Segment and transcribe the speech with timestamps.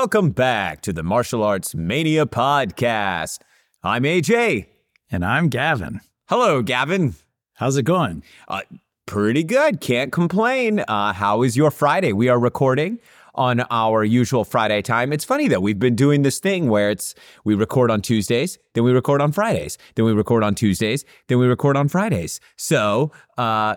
[0.00, 3.40] welcome back to the Martial Arts Mania podcast.
[3.82, 4.66] I'm AJ.
[5.10, 6.00] And I'm Gavin.
[6.28, 7.16] Hello, Gavin.
[7.54, 8.22] How's it going?
[8.46, 8.60] Uh,
[9.06, 9.80] pretty good.
[9.80, 10.84] Can't complain.
[10.86, 12.12] Uh, how is your Friday?
[12.12, 13.00] We are recording
[13.34, 15.12] on our usual Friday time.
[15.12, 18.84] It's funny though, we've been doing this thing where it's we record on Tuesdays, then
[18.84, 22.38] we record on Fridays, then we record on Tuesdays, then we record on Fridays.
[22.56, 23.74] So, uh,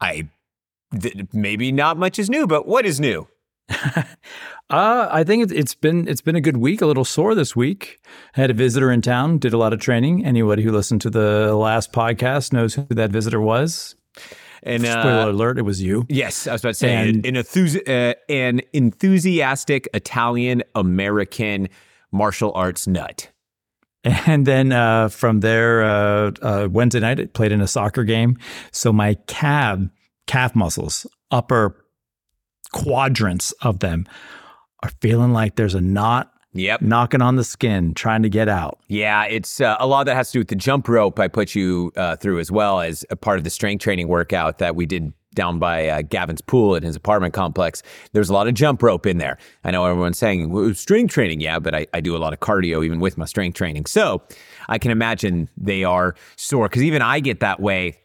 [0.00, 0.28] I
[1.00, 3.28] th- maybe not much is new, but what is new?
[4.70, 6.80] uh, I think it's been it's been a good week.
[6.80, 8.00] A little sore this week.
[8.36, 9.38] I had a visitor in town.
[9.38, 10.24] Did a lot of training.
[10.24, 13.94] Anybody who listened to the last podcast knows who that visitor was.
[14.62, 16.06] And uh, spoiler alert, it was you.
[16.08, 21.68] Yes, I was about to say and, an, enthusi- uh, an enthusiastic Italian American
[22.10, 23.30] martial arts nut.
[24.04, 28.38] And then uh, from there, uh, uh, Wednesday night, I played in a soccer game.
[28.70, 29.80] So my calf
[30.26, 31.84] calf muscles, upper
[32.72, 34.06] quadrants of them,
[34.84, 36.82] are feeling like there's a knot Yep.
[36.82, 38.78] Knocking on the skin, trying to get out.
[38.86, 41.26] Yeah, it's uh, a lot of that has to do with the jump rope I
[41.26, 44.76] put you uh, through as well as a part of the strength training workout that
[44.76, 47.82] we did down by uh, Gavin's pool at his apartment complex.
[48.12, 49.36] There's a lot of jump rope in there.
[49.64, 52.38] I know everyone's saying well, strength training, yeah, but I, I do a lot of
[52.38, 53.86] cardio even with my strength training.
[53.86, 54.22] So
[54.68, 57.98] I can imagine they are sore because even I get that way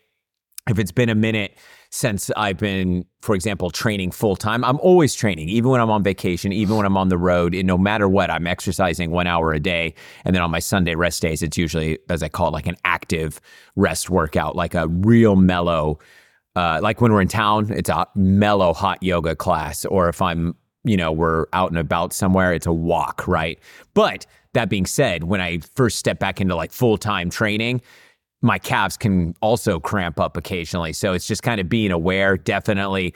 [0.67, 1.55] if it's been a minute
[1.91, 4.63] since I've been, for example, training full time.
[4.63, 7.55] I'm always training, even when I'm on vacation, even when I'm on the road.
[7.55, 9.95] And no matter what, I'm exercising one hour a day.
[10.23, 12.77] And then on my Sunday rest days, it's usually, as I call it, like an
[12.85, 13.41] active
[13.75, 15.99] rest workout, like a real mellow,
[16.55, 19.83] uh, like when we're in town, it's a mellow hot yoga class.
[19.85, 23.59] Or if I'm, you know, we're out and about somewhere, it's a walk, right?
[23.95, 27.81] But that being said, when I first step back into like full time training,
[28.42, 30.94] my calves can also cramp up occasionally.
[30.94, 33.14] So it's just kind of being aware, definitely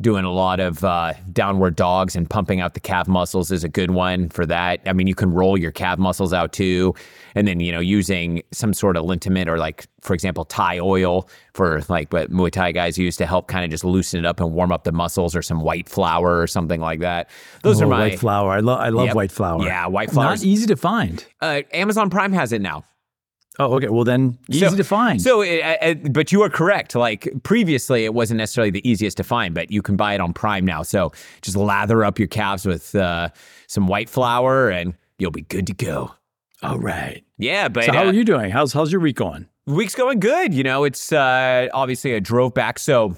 [0.00, 3.68] doing a lot of uh, downward dogs and pumping out the calf muscles is a
[3.68, 4.80] good one for that.
[4.86, 6.94] I mean, you can roll your calf muscles out too.
[7.34, 11.28] And then, you know, using some sort of liniment or like, for example, Thai oil
[11.52, 14.40] for like what Muay Thai guys use to help kind of just loosen it up
[14.40, 17.28] and warm up the muscles or some White Flower or something like that.
[17.62, 18.52] Those oh, are my White Flower.
[18.52, 19.62] I, lo- I love White Flower.
[19.62, 20.30] Yeah, White Flower.
[20.30, 21.24] Not easy to find.
[21.42, 22.84] Uh, Amazon Prime has it now.
[23.58, 23.88] Oh, okay.
[23.88, 25.20] Well, then easy so, to find.
[25.20, 26.94] So, it, uh, uh, but you are correct.
[26.94, 30.32] Like previously, it wasn't necessarily the easiest to find, but you can buy it on
[30.32, 30.82] Prime now.
[30.82, 31.12] So
[31.42, 33.28] just lather up your calves with uh,
[33.66, 36.14] some White Flower, and you'll be good to go.
[36.62, 37.24] All right.
[37.38, 38.50] Yeah, but so how are you doing?
[38.50, 39.48] How's how's your week going?
[39.66, 40.54] Week's going good.
[40.54, 43.16] You know, it's uh, obviously I drove back, so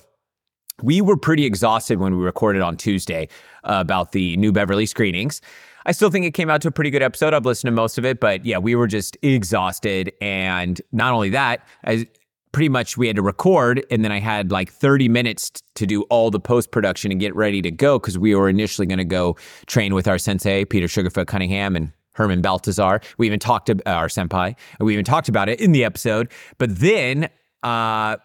[0.82, 3.28] we were pretty exhausted when we recorded on Tuesday
[3.64, 5.40] uh, about the New Beverly screenings.
[5.86, 7.34] I still think it came out to a pretty good episode.
[7.34, 10.12] I've listened to most of it, but yeah, we were just exhausted.
[10.20, 12.06] And not only that, I
[12.52, 16.02] pretty much we had to record and then I had like 30 minutes to do
[16.04, 19.04] all the post production and get ready to go because we were initially going to
[19.04, 23.00] go train with our sensei, Peter Sugarfoot Cunningham and Herman Baltazar.
[23.16, 26.30] We even talked to uh, our senpai we even talked about it in the episode.
[26.58, 27.30] But then,
[27.62, 28.16] uh,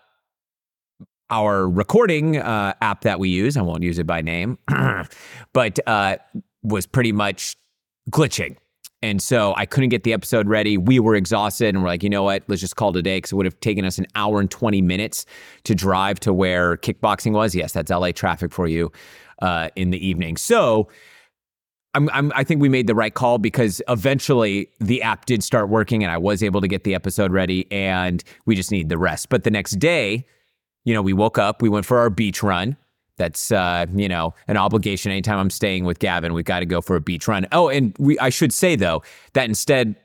[1.30, 4.58] our recording uh, app that we use, I won't use it by name,
[5.54, 6.18] but uh,
[6.68, 7.56] was pretty much
[8.12, 8.58] glitching.
[9.04, 10.78] And so I couldn't get the episode ready.
[10.78, 12.44] We were exhausted and we're like, you know what?
[12.48, 14.50] Let's just call it a day because it would have taken us an hour and
[14.50, 15.26] 20 minutes
[15.66, 17.54] to drive to where kickboxing was.
[17.54, 18.92] Yes, that's LA traffic for you
[19.42, 20.36] uh, in the evening.
[20.36, 20.88] So
[21.94, 25.70] I'm, I'm, i think we made the right call because eventually the app did start
[25.70, 28.98] working and I was able to get the episode ready and we just need the
[28.98, 29.30] rest.
[29.30, 30.26] But the next day,
[30.86, 32.78] you know, we woke up, we went for our beach run
[33.18, 35.12] that's uh, you know an obligation.
[35.12, 37.48] Anytime I'm staying with Gavin, we've got to go for a beach run.
[37.52, 39.96] Oh, and we I should say though that instead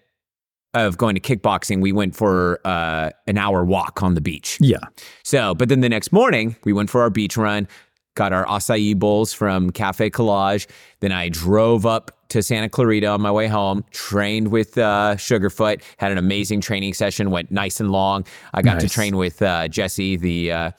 [0.75, 4.59] of going to kickboxing, we went for uh, an hour walk on the beach.
[4.61, 4.79] Yeah.
[5.23, 7.69] So, but then the next morning, we went for our beach run.
[8.15, 10.67] Got our acai bowls from Cafe Collage.
[11.01, 15.83] Then I drove up to Santa Clarita on my way home, trained with uh, Sugarfoot,
[15.99, 18.25] had an amazing training session, went nice and long.
[18.55, 18.83] I got nice.
[18.85, 20.71] to train with uh, Jesse, the uh,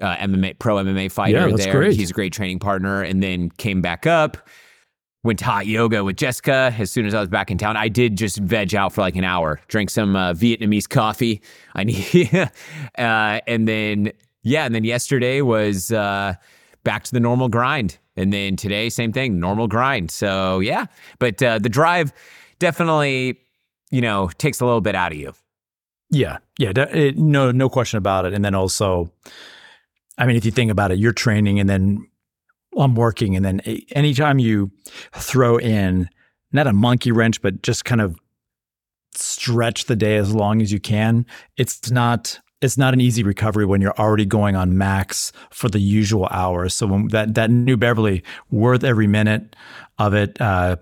[0.00, 1.72] uh, MMA pro MMA fighter yeah, there.
[1.72, 1.96] Great.
[1.96, 4.36] He's a great training partner, and then came back up.
[5.24, 7.76] Went to hot yoga with Jessica as soon as I was back in town.
[7.76, 11.40] I did just veg out for like an hour, drank some uh, Vietnamese coffee.
[11.74, 12.48] I need, uh,
[13.46, 14.12] and then
[14.42, 16.34] yeah, and then yesterday was uh,
[16.82, 20.10] back to the normal grind, and then today same thing, normal grind.
[20.10, 20.86] So yeah,
[21.18, 22.12] but uh, the drive
[22.58, 23.38] definitely,
[23.90, 25.32] you know, takes a little bit out of you.
[26.12, 28.34] Yeah, yeah, it, no, no question about it.
[28.34, 29.10] And then also,
[30.22, 32.06] I mean, if you think about it, you're training and then
[32.78, 33.34] I'm working.
[33.34, 33.58] And then
[33.90, 34.70] anytime you
[35.14, 36.08] throw in
[36.52, 38.16] not a monkey wrench, but just kind of
[39.16, 41.26] stretch the day as long as you can,
[41.56, 45.80] it's not it's not an easy recovery when you're already going on max for the
[45.80, 46.72] usual hours.
[46.72, 49.56] So when that that New Beverly worth every minute
[49.98, 50.40] of it.
[50.40, 50.76] Uh,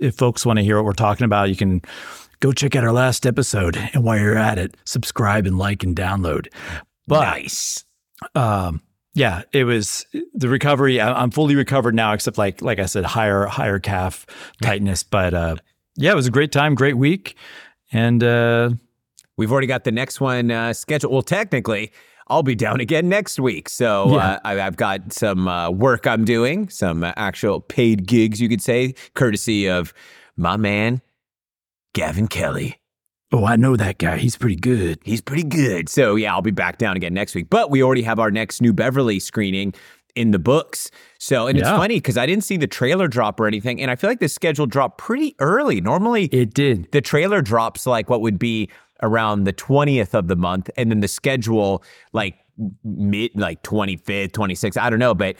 [0.00, 1.80] if folks want to hear what we're talking about, you can
[2.40, 3.76] go check out our last episode.
[3.94, 6.48] And while you're at it, subscribe and like and download.
[7.06, 7.84] But nice.
[8.34, 8.80] Um,
[9.14, 11.00] yeah, it was the recovery.
[11.00, 14.26] I, I'm fully recovered now, except like like I said, higher higher calf
[14.62, 15.02] tightness.
[15.02, 15.56] But uh,
[15.96, 17.36] yeah, it was a great time, great week,
[17.92, 18.70] and uh,
[19.36, 21.10] We've already got the next one uh, scheduled.
[21.14, 21.92] Well, technically,
[22.28, 23.70] I'll be down again next week.
[23.70, 24.32] So Yeah.
[24.32, 28.50] uh, I, I've got some uh, work I'm doing, some uh, actual paid gigs, you
[28.50, 29.94] could say, courtesy of
[30.36, 31.00] my man,
[31.94, 32.79] Gavin Kelly.
[33.32, 34.18] Oh, I know that guy.
[34.18, 34.98] He's pretty good.
[35.04, 35.88] He's pretty good.
[35.88, 37.48] So yeah, I'll be back down again next week.
[37.50, 39.74] But we already have our next New Beverly screening
[40.16, 40.90] in the books.
[41.18, 43.96] So and it's funny because I didn't see the trailer drop or anything, and I
[43.96, 45.80] feel like the schedule dropped pretty early.
[45.80, 46.90] Normally, It did.
[46.92, 48.68] the trailer drops like what would be
[49.02, 52.34] around the 20th of the month and then the schedule like
[52.84, 55.36] mid like 25th 26th i don't know but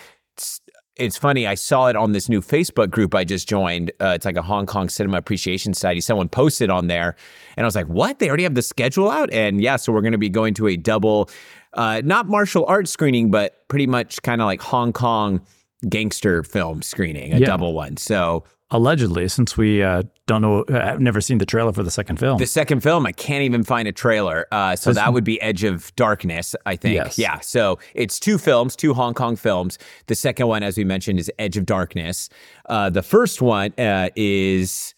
[1.01, 4.25] it's, funny i saw it on this new facebook group i just joined uh, it's
[4.25, 7.17] like a hong kong cinema appreciation society someone posted on there
[7.57, 8.19] and i was like what?
[8.19, 9.33] They already have the schedule out?
[9.33, 11.29] And yeah so we're going to be going to a double
[11.75, 15.41] uh, not martial arts screening but pretty much kind of like hong kong
[15.89, 17.47] gangster film screening a Yeah.
[17.47, 17.97] double one.
[17.97, 21.91] So Allegedly, since we uh, don't know, uh, I've never seen the trailer for the
[21.91, 22.39] second film.
[22.39, 24.47] The second film, I can't even find a trailer.
[24.53, 26.95] Uh, so that would be Edge of Darkness, I think.
[26.95, 27.19] Yes.
[27.19, 27.41] Yeah.
[27.41, 29.77] So it's two films, two Hong Kong films.
[30.07, 32.29] The second one, as we mentioned, is Edge of Darkness.
[32.67, 34.95] Uh, the first one uh, is.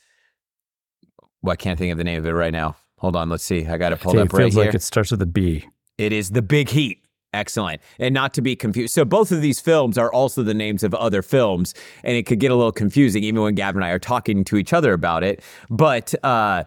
[1.40, 2.76] Well, I can't think of the name of it right now.
[2.98, 3.30] Hold on.
[3.30, 3.66] Let's see.
[3.66, 4.76] I got it pulled it up feels right like here.
[4.76, 5.66] it starts with a B.
[5.96, 7.01] It is The Big Heat.
[7.32, 7.80] Excellent.
[7.98, 8.92] And not to be confused.
[8.92, 11.74] So both of these films are also the names of other films,
[12.04, 14.56] and it could get a little confusing even when Gavin and I are talking to
[14.56, 15.42] each other about it.
[15.70, 16.64] But uh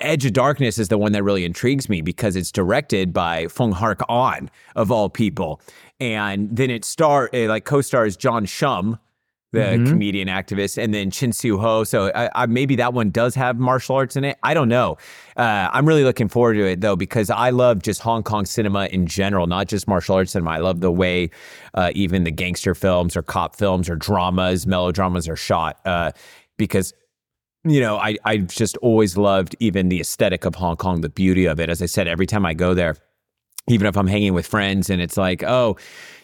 [0.00, 3.72] Edge of Darkness is the one that really intrigues me because it's directed by Fung
[3.72, 5.60] Hark On of all people,
[6.00, 8.98] and then it star like co-stars John Shum,
[9.52, 9.88] the Mhm.
[9.88, 11.84] comedian activist, and then Chin Siu Ho.
[11.84, 14.36] So I, I, maybe that one does have martial arts in it.
[14.42, 14.98] I don't know.
[15.36, 18.86] Uh, I'm really looking forward to it though because I love just Hong Kong cinema
[18.86, 20.50] in general, not just martial arts cinema.
[20.50, 21.30] I love the way
[21.74, 26.10] uh, even the gangster films or cop films or dramas, melodramas are shot uh,
[26.58, 26.92] because
[27.64, 31.46] you know, I I just always loved even the aesthetic of Hong Kong, the beauty
[31.46, 31.68] of it.
[31.68, 32.94] As I said, every time I go there,
[33.68, 35.76] even if I'm hanging with friends and it's like, oh,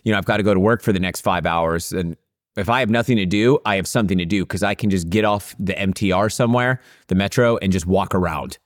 [0.05, 2.17] you know, I've got to go to work for the next five hours, and
[2.57, 5.09] if I have nothing to do, I have something to do because I can just
[5.09, 8.59] get off the MTR somewhere, the metro, and just walk around.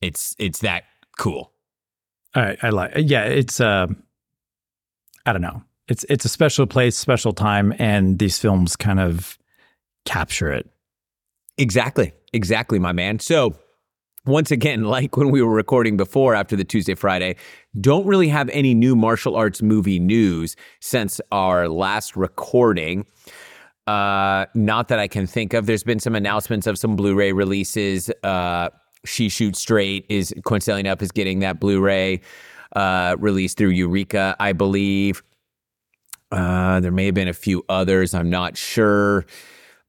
[0.00, 0.84] It's it's that
[1.18, 1.52] cool.
[2.34, 2.92] All right, I like.
[2.96, 3.60] Yeah, it's.
[3.60, 3.88] Uh,
[5.26, 5.62] I don't know.
[5.88, 9.38] It's it's a special place, special time, and these films kind of
[10.04, 10.68] capture it.
[11.58, 12.12] Exactly.
[12.32, 13.18] Exactly, my man.
[13.18, 13.54] So,
[14.26, 17.36] once again, like when we were recording before after the Tuesday Friday,
[17.80, 23.06] don't really have any new martial arts movie news since our last recording.
[23.86, 25.66] Uh, not that I can think of.
[25.66, 28.10] There's been some announcements of some Blu-ray releases.
[28.22, 28.68] Uh,
[29.04, 32.20] she Shoots Straight is coincidentally up is getting that Blu-ray
[32.76, 35.22] uh, released through Eureka, I believe.
[36.30, 38.14] Uh, there may have been a few others.
[38.14, 39.26] I'm not sure.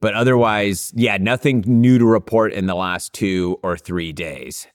[0.03, 4.67] But otherwise, yeah, nothing new to report in the last two or three days.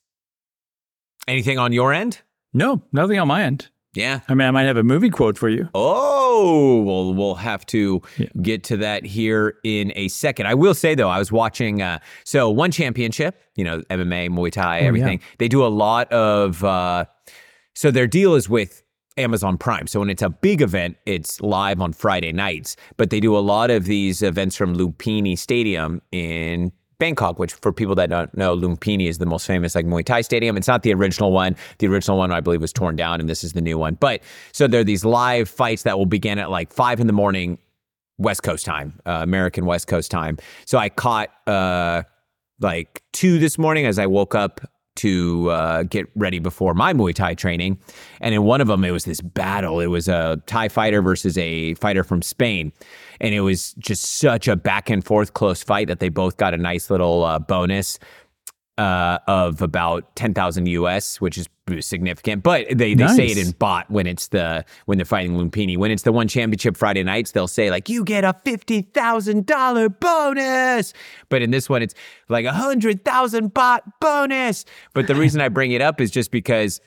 [1.27, 2.23] Anything on your end?
[2.55, 3.69] No, nothing on my end.
[3.93, 4.21] Yeah.
[4.27, 5.69] I mean, I might have a movie quote for you.
[5.75, 8.29] Oh, well, we'll have to Yeah.
[8.41, 10.47] get to that here in a second.
[10.47, 11.83] I will say though, I was watching.
[11.83, 15.21] Uh, so one championship, you know, MMA, Muay Thai, Oh, everything.
[15.39, 16.65] They do a lot of.
[16.65, 17.05] Uh,
[17.75, 18.83] so their deal is with
[19.19, 19.87] Amazon Prime.
[19.87, 22.77] So when it's a big event, it's live on Friday nights.
[22.97, 27.73] But they do a lot of these events from Lumpini Stadium in Bangkok, which for
[27.73, 30.57] people that don't know, Lumpini is the most famous like Muay Thai stadium.
[30.57, 31.57] It's not the original one.
[31.79, 33.95] The original one, I believe, was torn down, and this is the new one.
[33.95, 34.23] But
[34.53, 37.59] so there are these live fights that will begin at like five in the morning,
[38.19, 40.39] West Coast time, uh, American West Coast time.
[40.65, 42.03] So I caught uh,
[42.61, 44.61] like two this morning as I woke up
[44.99, 47.79] to uh, get ready before my Muay Thai training.
[48.21, 49.81] And in one of them, it was this battle.
[49.81, 52.73] It was a Thai fighter versus a fighter from Spain.
[53.21, 56.55] And it was just such a back and forth close fight that they both got
[56.55, 57.99] a nice little uh, bonus
[58.79, 61.49] uh, of about 10,000 US, which is
[61.81, 62.43] significant.
[62.43, 65.77] But they, they say it in baht when it's the when they're fighting Lumpini.
[65.77, 69.47] When it's the one championship Friday nights, they'll say like you get a fifty thousand
[69.47, 70.93] dollar bonus.
[71.29, 71.95] But in this one, it's
[72.29, 74.65] like a hundred thousand baht bonus.
[74.95, 76.81] But the reason I bring it up is just because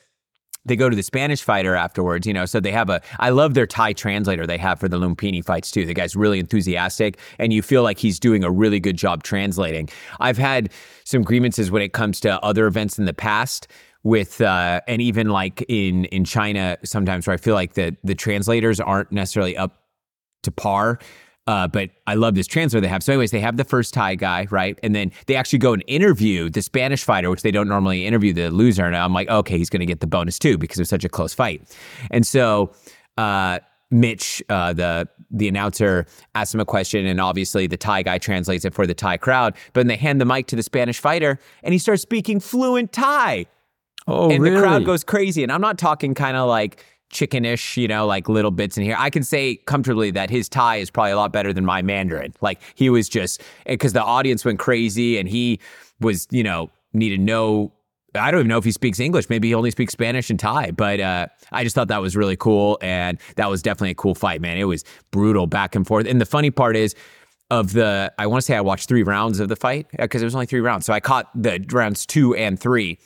[0.66, 2.46] they go to the Spanish fighter afterwards, you know.
[2.46, 3.02] So they have a.
[3.20, 5.86] I love their Thai translator they have for the Lumpini fights too.
[5.86, 9.90] The guy's really enthusiastic, and you feel like he's doing a really good job translating.
[10.20, 10.72] I've had
[11.04, 13.68] some grievances when it comes to other events in the past
[14.04, 18.16] with uh, and even like in in China sometimes where I feel like the the
[18.16, 19.82] translators aren't necessarily up
[20.44, 21.00] to par.
[21.48, 23.02] Uh, but I love this translator they have.
[23.02, 24.80] So, anyways, they have the first Thai guy, right?
[24.84, 28.32] And then they actually go and interview the Spanish fighter, which they don't normally interview
[28.32, 28.86] the loser.
[28.86, 31.04] And I'm like, okay, he's going to get the bonus too because it was such
[31.04, 31.76] a close fight.
[32.12, 32.74] And so,
[33.18, 36.06] uh, Mitch, uh, the the announcer,
[36.36, 39.56] asks him a question, and obviously the Thai guy translates it for the Thai crowd.
[39.74, 42.94] But then they hand the mic to the Spanish fighter, and he starts speaking fluent
[42.94, 43.48] Thai.
[44.08, 44.56] Oh, and really?
[44.56, 45.44] the crowd goes crazy.
[45.44, 48.96] And I'm not talking kind of like chickenish, you know, like little bits in here.
[48.98, 52.34] I can say comfortably that his Thai is probably a lot better than my Mandarin.
[52.42, 55.60] Like he was just because the audience went crazy and he
[56.00, 57.72] was, you know, needed no.
[58.14, 59.30] I don't even know if he speaks English.
[59.30, 60.72] Maybe he only speaks Spanish and Thai.
[60.72, 64.16] But uh, I just thought that was really cool, and that was definitely a cool
[64.16, 64.58] fight, man.
[64.58, 66.06] It was brutal back and forth.
[66.06, 66.94] And the funny part is,
[67.52, 70.26] of the, I want to say I watched three rounds of the fight because it
[70.26, 70.86] was only three rounds.
[70.86, 72.98] So I caught the rounds two and three.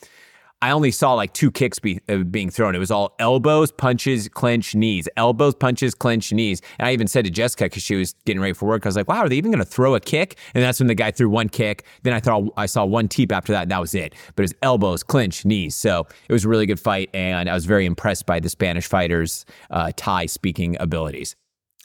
[0.62, 2.76] I only saw like two kicks be, uh, being thrown.
[2.76, 5.08] It was all elbows, punches, clinch, knees.
[5.18, 6.62] Elbows, punches, clinch, knees.
[6.80, 8.96] And I even said to Jessica because she was getting ready for work, I was
[8.96, 11.12] like, "Wow, are they even going to throw a kick?" And that's when the guy
[11.12, 11.86] threw one kick.
[12.04, 13.64] Then I thought I saw one teep after that.
[13.64, 14.16] And that was it.
[14.36, 15.76] But it was elbows, clinch, knees.
[15.76, 18.88] So it was a really good fight, and I was very impressed by the Spanish
[18.88, 21.36] fighters' uh, Thai speaking abilities.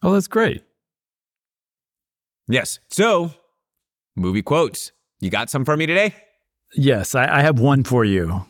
[0.03, 0.63] Oh, that's great.
[2.49, 2.79] Yes.
[2.91, 3.33] So
[4.17, 4.93] movie quotes.
[5.21, 6.15] You got some for me today?
[6.75, 8.47] Yes, I, I have one for you.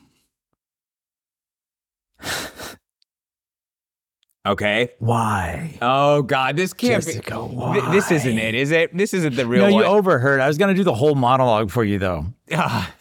[4.46, 4.90] Okay.
[5.00, 5.76] Why?
[5.82, 7.54] Oh God, this can't Jessica, be.
[7.54, 7.78] why?
[7.78, 8.96] Th- This isn't it, is it?
[8.96, 9.84] This isn't the real no, you one.
[9.84, 10.40] overheard.
[10.40, 12.26] I was going to do the whole monologue for you, though.
[12.52, 12.92] Ah.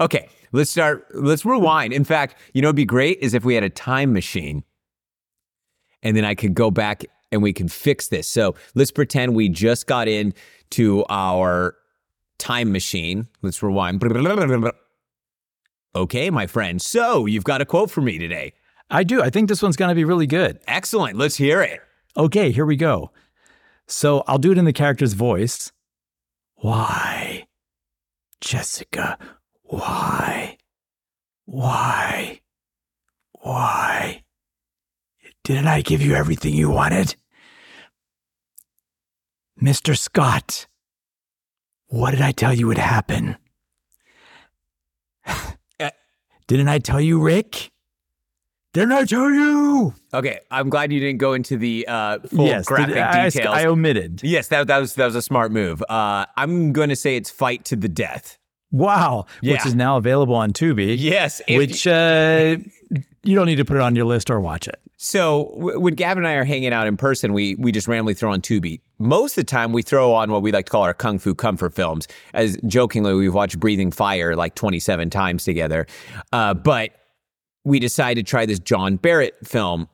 [0.00, 1.06] okay, let's start.
[1.12, 1.92] Let's rewind.
[1.92, 4.62] In fact, you know, it'd be great is if we had a time machine,
[6.04, 8.28] and then I could go back and we can fix this.
[8.28, 11.74] So let's pretend we just got into our
[12.38, 13.26] time machine.
[13.42, 14.00] Let's rewind.
[15.94, 16.80] Okay, my friend.
[16.80, 18.54] So you've got a quote for me today.
[18.90, 19.22] I do.
[19.22, 20.58] I think this one's going to be really good.
[20.66, 21.18] Excellent.
[21.18, 21.80] Let's hear it.
[22.16, 23.10] Okay, here we go.
[23.86, 25.72] So I'll do it in the character's voice.
[26.56, 27.46] Why?
[28.40, 29.18] Jessica,
[29.62, 30.58] why?
[31.44, 32.40] Why?
[33.40, 34.22] Why?
[35.44, 37.16] Didn't I give you everything you wanted?
[39.60, 39.96] Mr.
[39.96, 40.66] Scott,
[41.86, 43.36] what did I tell you would happen?
[46.46, 47.70] Didn't I tell you, Rick?
[48.72, 49.94] Didn't I tell you?
[50.14, 53.54] Okay, I'm glad you didn't go into the uh, full yes, graphic did- I, details.
[53.54, 54.22] I omitted.
[54.24, 55.82] Yes, that, that was that was a smart move.
[55.88, 58.38] Uh, I'm going to say it's fight to the death.
[58.70, 60.96] Wow, which is now available on Tubi.
[60.98, 62.56] Yes, which uh,
[63.22, 64.80] you don't need to put it on your list or watch it.
[64.96, 68.14] So w- when Gavin and I are hanging out in person, we we just randomly
[68.14, 68.80] throw on Tubi.
[69.02, 71.34] Most of the time, we throw on what we like to call our kung fu
[71.34, 72.06] comfort films.
[72.34, 75.86] As jokingly, we've watched Breathing Fire like 27 times together.
[76.32, 76.92] Uh, but
[77.64, 79.88] we decided to try this John Barrett film.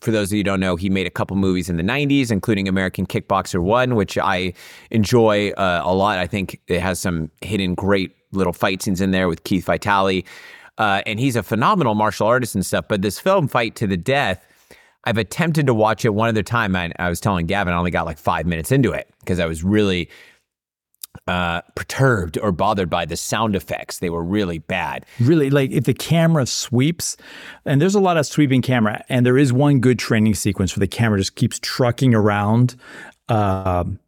[0.00, 2.30] For those of you who don't know, he made a couple movies in the 90s,
[2.30, 4.52] including American Kickboxer 1, which I
[4.90, 6.18] enjoy uh, a lot.
[6.18, 10.26] I think it has some hidden great little fight scenes in there with Keith Vitale.
[10.76, 12.84] Uh, and he's a phenomenal martial artist and stuff.
[12.86, 14.46] But this film, Fight to the Death,
[15.04, 16.76] I've attempted to watch it one other time.
[16.76, 19.46] And I was telling Gavin, I only got like five minutes into it because I
[19.46, 20.08] was really
[21.26, 23.98] uh, perturbed or bothered by the sound effects.
[23.98, 25.06] They were really bad.
[25.20, 27.16] Really, like if the camera sweeps,
[27.64, 30.80] and there's a lot of sweeping camera, and there is one good training sequence where
[30.80, 32.76] the camera just keeps trucking around
[33.28, 33.98] um,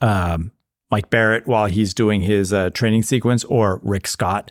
[0.00, 0.52] um,
[0.90, 4.50] Mike Barrett while he's doing his uh, training sequence, or Rick Scott.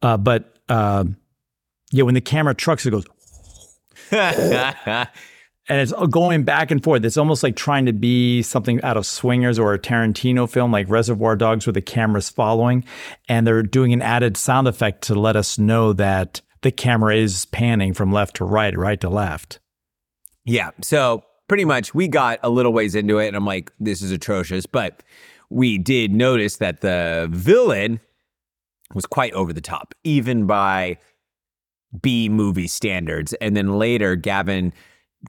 [0.00, 1.16] Uh, but um,
[1.92, 3.04] yeah, when the camera trucks, it goes,
[5.68, 7.04] and it's going back and forth.
[7.04, 10.88] It's almost like trying to be something out of Swingers or a Tarantino film like
[10.88, 12.84] Reservoir Dogs where the camera's following
[13.28, 17.46] and they're doing an added sound effect to let us know that the camera is
[17.46, 19.58] panning from left to right, right to left.
[20.44, 20.70] Yeah.
[20.82, 24.10] So pretty much we got a little ways into it and I'm like, this is
[24.10, 24.66] atrocious.
[24.66, 25.02] But
[25.50, 28.00] we did notice that the villain
[28.94, 30.98] was quite over the top, even by
[32.00, 33.32] B movie standards.
[33.34, 34.72] And then later, Gavin.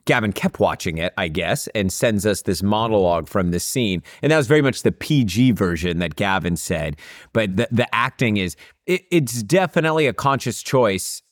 [0.04, 4.02] Gavin kept watching it, I guess, and sends us this monologue from this scene.
[4.20, 6.96] And that was very much the PG version that Gavin said.
[7.32, 11.22] But the, the acting is, it, it's definitely a conscious choice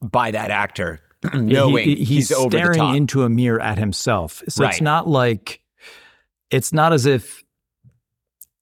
[0.00, 1.00] by that actor,
[1.34, 4.40] knowing He- he- he's, over the staring into a mirror at himself.
[4.48, 4.74] So Right.
[4.74, 5.60] it's not like
[6.52, 7.42] it's not as if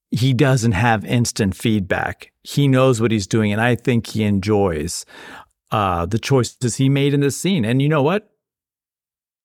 [0.09, 2.31] he doesn't have instant feedback.
[2.41, 5.05] He knows what he's doing, and I think he enjoys
[5.75, 7.65] uh, the choices he made in this scene.
[7.65, 8.31] And you know what?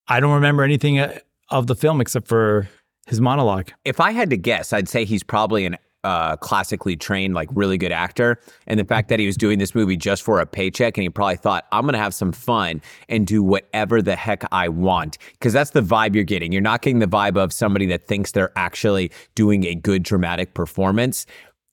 [0.07, 1.19] I don't remember anything uh,
[1.49, 2.69] of the film except for
[3.05, 3.71] his monologue.
[3.83, 7.77] if I had to guess, I'd say he's probably an uh, classically trained, like really
[7.77, 8.39] good actor.
[8.65, 11.09] And the fact that he was doing this movie just for a paycheck and he
[11.09, 15.17] probably thought, I'm going to have some fun and do whatever the heck I want.
[15.33, 16.53] Because that's the vibe you're getting.
[16.53, 20.53] You're not getting the vibe of somebody that thinks they're actually doing a good dramatic
[20.53, 21.25] performance.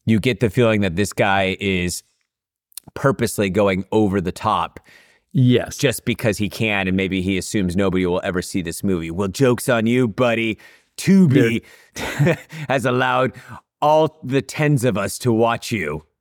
[0.04, 2.02] You get the feeling that this guy is
[2.94, 4.80] purposely going over the top
[5.32, 5.76] Yes.
[5.76, 9.10] just because he can and maybe he assumes nobody will ever see this movie.
[9.10, 10.58] Well, joke's on you, buddy.
[10.96, 11.62] Tubi
[12.68, 13.32] has allowed
[13.80, 16.04] all the tens of us to watch you.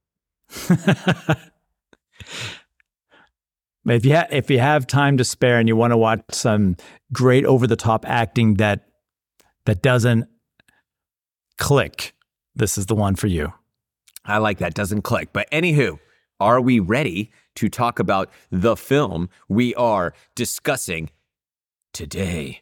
[3.90, 6.76] If you ha- if you have time to spare and you want to watch some
[7.14, 8.82] great over the top acting that
[9.66, 10.28] that doesn't
[11.58, 12.14] click,
[12.54, 13.54] this is the one for you.
[14.26, 14.74] I like that.
[14.74, 15.30] Doesn't click.
[15.32, 16.00] But anywho,
[16.40, 21.10] are we ready to talk about the film we are discussing
[21.94, 22.62] today?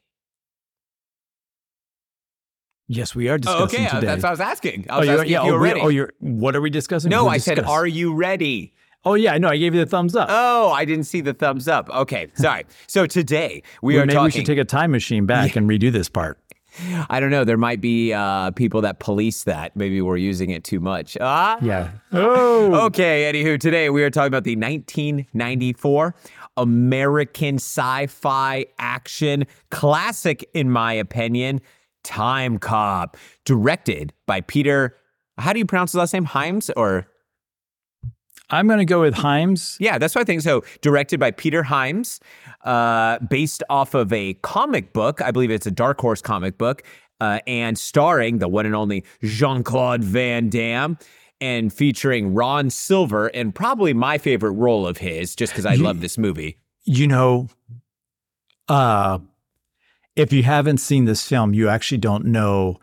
[2.88, 4.08] Yes, we are oh, discussing okay, uh, today.
[4.08, 4.86] that's what I was asking.
[4.90, 5.82] I oh, was you're, asking yeah, if you oh, were we- ready.
[5.82, 6.14] oh, you're.
[6.20, 7.10] What are we discussing?
[7.10, 8.74] no, We'll I said, are you ready?
[9.04, 10.30] Oh yeah, no, I gave you the thumbs up.
[10.32, 11.90] Oh, I didn't see the thumbs up.
[11.90, 12.66] Okay, sorry.
[12.88, 14.26] So today we Well, are maybe talking.
[14.26, 16.40] we should take a time machine back and redo this part.
[17.10, 17.44] I don't know.
[17.44, 19.76] There might be uh, people that police that.
[19.76, 21.18] Maybe we're using it too much.
[21.22, 21.58] Ah.
[21.62, 21.92] Yeah.
[22.12, 22.86] Oh.
[22.86, 23.32] Okay.
[23.32, 26.16] Anywho, today we are talking about the 1994
[26.58, 31.62] American sci-fi action classic, in my opinion,
[32.04, 34.96] Time Cop, directed by Peter.
[35.38, 36.26] How do you pronounce his last name?
[36.26, 37.08] Himes or
[38.50, 39.78] I'm going to go with Himes.
[39.80, 40.42] yeah, that's what I think.
[40.42, 42.20] So, directed by Peter Himes,
[42.64, 45.22] uh, based off of a comic book.
[45.22, 46.84] I believe it's a Dark Horse comic book,
[47.20, 50.98] uh, and starring the one and only Jean Claude Van Damme.
[51.42, 56.00] And featuring Ron Silver, and probably my favorite role of his, just because I love
[56.00, 56.60] this movie.
[56.86, 57.50] You know,
[58.70, 59.20] uh,
[60.16, 62.80] if you haven't seen this film, you actually don't know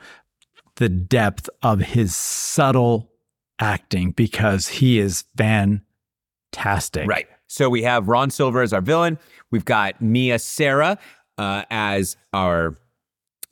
[0.77, 3.12] the depth of his subtle
[3.59, 7.09] acting because he is fantastic.
[7.09, 7.27] Right.
[7.47, 9.19] So we have Ron Silver as our villain.
[9.51, 10.99] We've got Mia Sara
[11.39, 12.79] uh, as our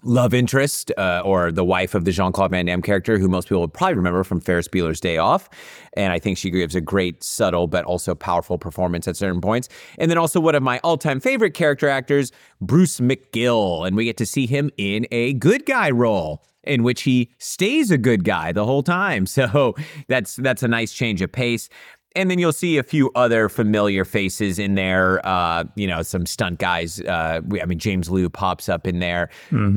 [0.02, 3.48] love interest uh, or the wife of the Jean Claude Van Damme character, who most
[3.48, 5.48] people would probably remember from Ferris Bueller's Day Off.
[5.94, 9.68] And I think she gives a great, subtle, but also powerful performance at certain points.
[9.98, 13.86] And then also one of my all time favorite character actors, Bruce McGill.
[13.86, 16.44] And we get to see him in a good guy role.
[16.64, 19.74] In which he stays a good guy the whole time, so
[20.08, 21.68] that's that's a nice change of pace.
[22.16, 25.24] And then you'll see a few other familiar faces in there.
[25.24, 27.00] Uh, you know, some stunt guys.
[27.00, 29.30] Uh, we, I mean, James Lew pops up in there.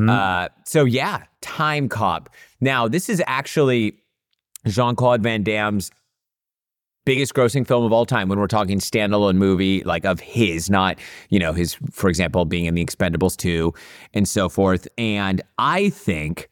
[0.09, 2.29] Uh, so yeah, Time Cop.
[2.59, 3.99] Now, this is actually
[4.65, 5.91] Jean Claude Van Damme's
[7.05, 10.97] biggest grossing film of all time when we're talking standalone movie like of his not
[11.29, 13.73] you know his for example being in the expendables 2
[14.13, 16.49] and so forth and i think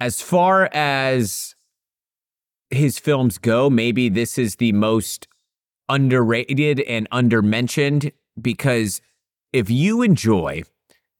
[0.00, 1.54] as far as
[2.70, 5.28] his films go, maybe this is the most
[5.88, 9.00] underrated and undermentioned because
[9.52, 10.62] if you enjoy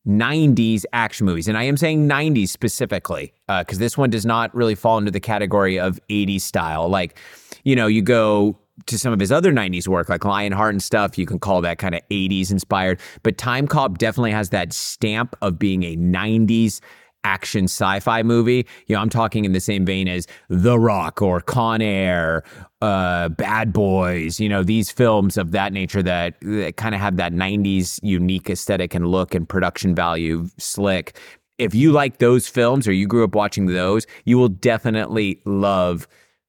[0.07, 4.55] 90s action movies, and I am saying 90s specifically, uh, because this one does not
[4.55, 6.89] really fall into the category of 80s style.
[6.89, 7.19] Like,
[7.65, 11.17] you know, you go to some of his other 90s work, like Lionheart and stuff,
[11.17, 13.01] you can call that kind of 80s inspired.
[13.23, 16.81] But Time Cop definitely has that stamp of being a 90s
[17.27, 18.65] action sci-fi movie.
[18.87, 22.45] You know, I'm talking in the same vein as The Rock or Con Air,
[22.81, 24.39] uh, Bad Boys.
[24.39, 28.49] You know, these films of that nature that, that kind of have that '90s unique
[28.49, 31.19] aesthetic and look and production value, slick.
[31.59, 36.07] If you like those films or you grew up watching those, you will definitely love.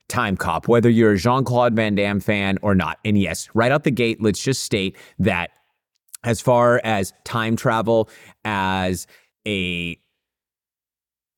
[0.10, 2.98] Time Cop, whether you're a Jean Claude Van Damme fan or not.
[3.04, 5.50] And yes, right out the gate, let's just state that
[6.24, 8.10] as far as time travel
[8.46, 9.06] as
[9.46, 10.00] a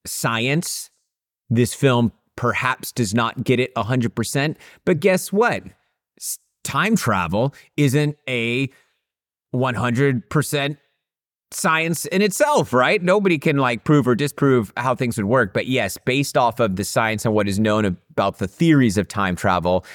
[0.05, 0.89] science,
[1.49, 4.55] this film perhaps does not get it 100%.
[4.85, 5.63] But guess what?
[6.63, 8.69] Time travel isn't a
[9.53, 10.77] 100%
[11.51, 13.01] science in itself, right?
[13.01, 15.53] Nobody can like prove or disprove how things would work.
[15.53, 19.07] But yes, based off of the science and what is known about the theories of
[19.07, 19.85] time travel,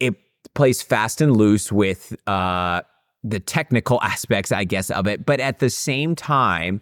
[0.00, 0.14] it
[0.54, 2.82] plays fast and loose with uh,
[3.22, 5.26] the technical aspects, I guess, of it.
[5.26, 6.80] But at the same time,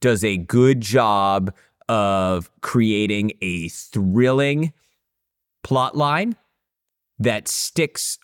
[0.00, 1.52] does a good job
[1.88, 4.72] of creating a thrilling
[5.62, 6.36] plot line
[7.18, 8.18] that sticks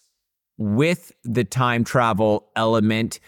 [0.57, 3.21] with the time travel element.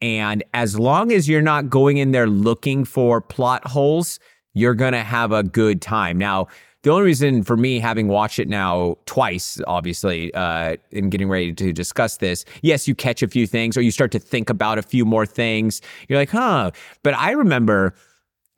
[0.00, 4.20] And as long as you're not going in there looking for plot holes,
[4.54, 6.18] you're going to have a good time.
[6.18, 6.46] Now,
[6.84, 11.52] the only reason for me having watched it now twice, obviously, uh, and getting ready
[11.52, 14.78] to discuss this, yes, you catch a few things or you start to think about
[14.78, 15.80] a few more things.
[16.08, 16.70] You're like, huh.
[17.02, 17.94] But I remember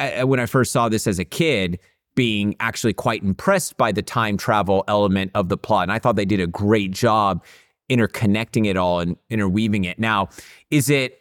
[0.00, 1.78] uh, when I first saw this as a kid,
[2.14, 5.84] being actually quite impressed by the time travel element of the plot.
[5.84, 7.44] And I thought they did a great job
[7.88, 9.98] interconnecting it all and interweaving it.
[9.98, 10.28] Now,
[10.70, 11.18] is it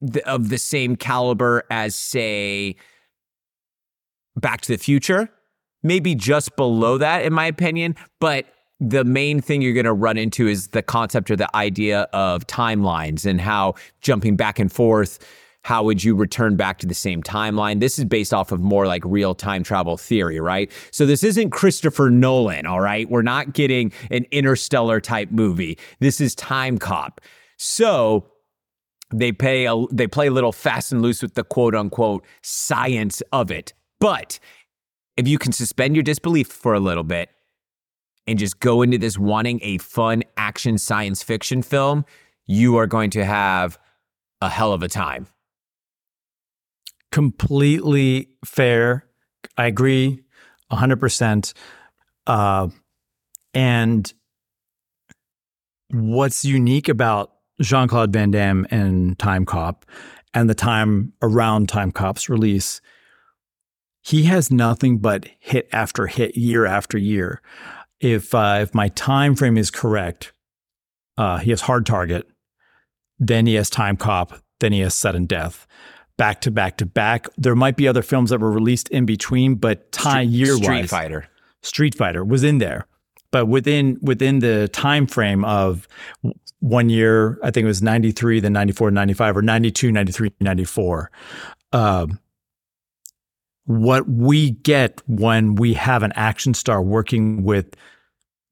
[0.00, 2.76] the, of the same caliber as, say,
[4.36, 5.28] Back to the Future?
[5.82, 7.96] Maybe just below that, in my opinion.
[8.20, 8.46] But
[8.80, 12.46] the main thing you're going to run into is the concept or the idea of
[12.46, 15.18] timelines and how jumping back and forth
[15.62, 17.80] how would you return back to the same timeline?
[17.80, 20.70] This is based off of more like real time travel theory, right?
[20.90, 23.08] So this isn't Christopher Nolan, all right?
[23.10, 25.78] We're not getting an interstellar type movie.
[25.98, 27.20] This is Time Cop.
[27.58, 28.26] So
[29.12, 33.22] they pay a, they play a little fast and loose with the quote unquote science
[33.32, 33.74] of it.
[33.98, 34.38] But
[35.16, 37.28] if you can suspend your disbelief for a little bit
[38.26, 42.06] and just go into this wanting a fun action science fiction film,
[42.46, 43.78] you are going to have
[44.40, 45.26] a hell of a time.
[47.12, 49.06] Completely fair.
[49.56, 50.22] I agree
[50.70, 51.52] 100%.
[52.26, 52.68] Uh,
[53.54, 54.12] and
[55.90, 59.84] what's unique about Jean Claude Van Damme and Time Cop
[60.32, 62.80] and the time around Time Cop's release,
[64.00, 67.42] he has nothing but hit after hit, year after year.
[68.00, 70.32] If uh, if my time frame is correct,
[71.18, 72.26] uh, he has Hard Target,
[73.18, 75.66] then he has Time Cop, then he has Sudden Death,
[76.20, 77.28] back to back to back.
[77.38, 80.90] There might be other films that were released in between, but time year wise, Street
[80.90, 81.26] Fighter,
[81.62, 82.86] Street Fighter was in there,
[83.30, 85.88] but within within the time frame of
[86.58, 91.10] one year, I think it was 93, then 94, 95, or 92, 93, 94.
[91.72, 92.20] Um,
[93.64, 97.74] what we get when we have an action star working with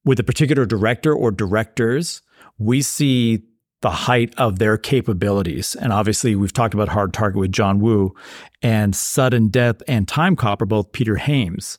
[0.07, 2.23] with a particular director or directors,
[2.57, 3.43] we see
[3.81, 5.77] the height of their capabilities.
[5.77, 8.14] And obviously, we've talked about Hard Target with John Woo,
[8.62, 11.79] and Sudden Death and Time Cop are both Peter Hames.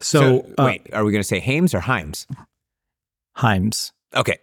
[0.00, 2.26] So, so uh, wait, are we going to say Hames or Himes?
[3.36, 3.92] Himes.
[4.14, 4.38] Okay.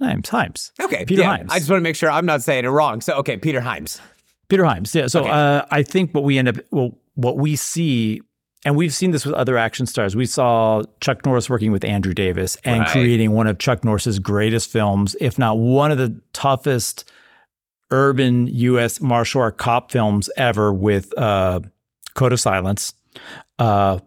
[0.00, 0.28] Hyams.
[0.28, 0.72] Hyams.
[0.80, 1.04] Okay.
[1.04, 1.52] Peter yeah, Hyams.
[1.52, 3.00] I just want to make sure I'm not saying it wrong.
[3.00, 4.00] So, okay, Peter Hyams.
[4.48, 4.94] Peter Hyams.
[4.94, 5.08] Yeah.
[5.08, 5.30] So, Okay.
[5.30, 8.22] uh, I think what we end up, well, what we see,
[8.64, 10.16] and we've seen this with other action stars.
[10.16, 12.88] We saw Chuck Norris working with Andrew Davis and Right.
[12.90, 17.10] creating one of Chuck Norris's greatest films, if not one of the toughest
[17.90, 19.00] urban U.S.
[19.00, 21.60] martial art cop films ever with uh,
[22.14, 22.92] Code of Silence.
[23.58, 23.98] Uh,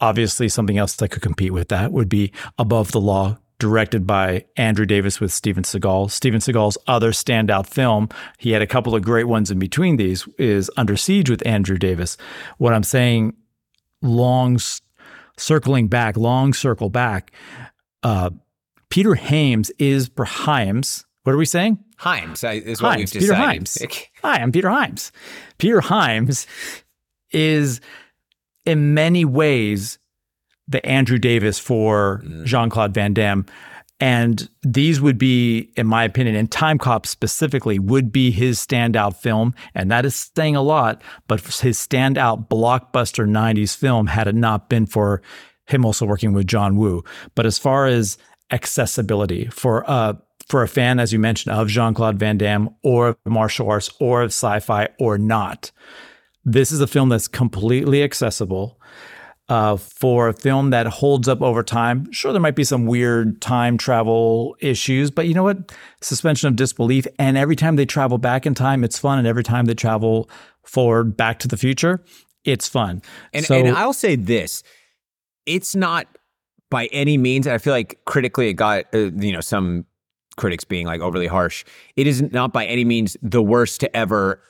[0.00, 4.44] obviously, something else that could compete with that would be Above the Law, directed by
[4.56, 6.10] Andrew Davis with Steven Seagal.
[6.10, 10.26] Steven Seagal's other standout film, he had a couple of great ones in between these,
[10.38, 12.16] is Under Siege with Andrew Davis.
[12.58, 13.34] What I'm saying,
[14.02, 14.58] long
[15.38, 17.32] circling back, long circle back,
[18.02, 18.30] uh,
[18.90, 21.04] Peter Hames is per Hyams.
[21.22, 21.78] What are we saying?
[21.98, 23.46] Hymes I- is what Hyams, we've Peter decided.
[23.46, 23.78] Hyams.
[24.22, 25.12] Hi, I'm Peter Hymes.
[25.58, 26.46] Peter Hymes
[27.30, 27.80] is
[28.66, 29.98] in many ways
[30.68, 33.46] the Andrew Davis for Jean Claude Van Damme.
[34.02, 39.14] And these would be, in my opinion, and Time Cop specifically, would be his standout
[39.14, 39.54] film.
[39.76, 44.68] And that is saying a lot, but his standout blockbuster 90s film had it not
[44.68, 45.22] been for
[45.66, 47.04] him also working with John Woo.
[47.36, 48.18] But as far as
[48.50, 50.14] accessibility for uh
[50.48, 53.88] for a fan, as you mentioned, of Jean Claude Van Damme or of martial arts
[54.00, 55.70] or of sci fi or not,
[56.44, 58.80] this is a film that's completely accessible.
[59.52, 63.38] Uh, for a film that holds up over time, sure, there might be some weird
[63.42, 65.70] time travel issues, but you know what?
[66.00, 67.06] Suspension of disbelief.
[67.18, 69.18] And every time they travel back in time, it's fun.
[69.18, 70.30] And every time they travel
[70.64, 72.02] forward back to the future,
[72.46, 73.02] it's fun.
[73.34, 74.62] And, so, and I'll say this:
[75.44, 76.06] it's not
[76.70, 77.46] by any means.
[77.46, 79.84] And I feel like critically, it got uh, you know some
[80.38, 81.62] critics being like overly harsh.
[81.94, 84.40] It is not by any means the worst to ever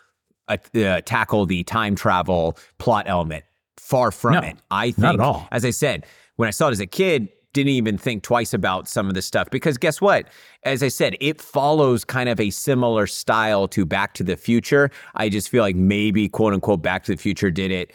[0.47, 3.43] uh, tackle the time travel plot element.
[3.83, 4.57] Far from No, it.
[4.71, 5.49] I think, not at all.
[5.51, 8.89] as I said, when I saw it as a kid, didn't even think twice about
[8.89, 10.27] some of this stuff because guess what?
[10.63, 14.91] As I said, it follows kind of a similar style to Back to the Future.
[15.17, 17.93] I just feel like maybe quote unquote Back to the Future did it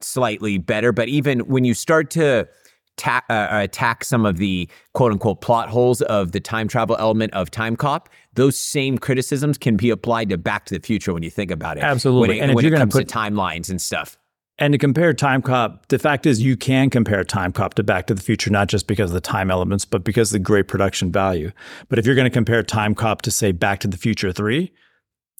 [0.00, 0.92] slightly better.
[0.92, 2.48] But even when you start to
[2.96, 7.34] ta- uh, attack some of the quote unquote plot holes of the time travel element
[7.34, 11.22] of Time Cop, those same criticisms can be applied to Back to the Future when
[11.22, 11.82] you think about it.
[11.82, 12.28] Absolutely.
[12.28, 14.16] When it, And if when you're it comes put- to timelines and stuff.
[14.58, 18.06] And to compare Time Cop, the fact is you can compare Time Cop to Back
[18.06, 20.68] to the Future, not just because of the time elements, but because of the great
[20.68, 21.50] production value.
[21.88, 24.72] But if you're going to compare Time Cop to, say, Back to the Future 3,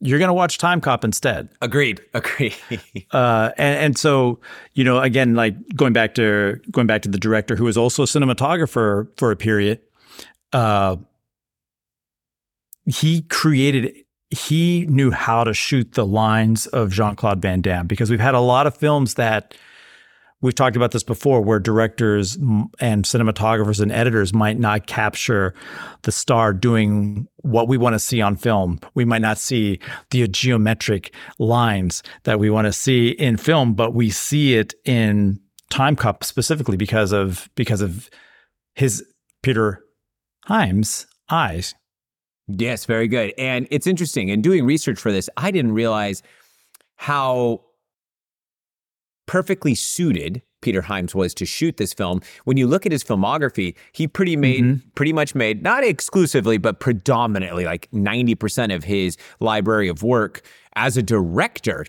[0.00, 1.48] you're going to watch Time Cop instead.
[1.62, 2.00] Agreed.
[2.14, 2.56] Agreed.
[3.12, 4.40] Uh, and, and so,
[4.72, 8.02] you know, again, like going back to going back to the director who was also
[8.02, 9.80] a cinematographer for a period,
[10.52, 10.96] uh,
[12.86, 14.03] he created
[14.34, 18.34] he knew how to shoot the lines of Jean Claude Van Damme because we've had
[18.34, 19.54] a lot of films that
[20.40, 25.54] we've talked about this before where directors and cinematographers and editors might not capture
[26.02, 28.80] the star doing what we want to see on film.
[28.94, 29.78] We might not see
[30.10, 35.40] the geometric lines that we want to see in film, but we see it in
[35.70, 38.10] Time Cop specifically because of because of
[38.74, 39.04] his
[39.42, 39.82] Peter
[40.46, 41.74] Hyams eyes.
[42.46, 43.32] Yes, very good.
[43.38, 44.28] And it's interesting.
[44.28, 46.22] In doing research for this, I didn't realize
[46.96, 47.62] how
[49.26, 52.20] perfectly suited Peter Hyams was to shoot this film.
[52.44, 54.88] When you look at his filmography, he pretty made mm-hmm.
[54.94, 60.42] pretty much made not exclusively but predominantly like 90% of his library of work
[60.74, 61.84] as a director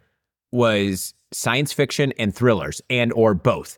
[0.51, 3.77] was science fiction and thrillers and or both.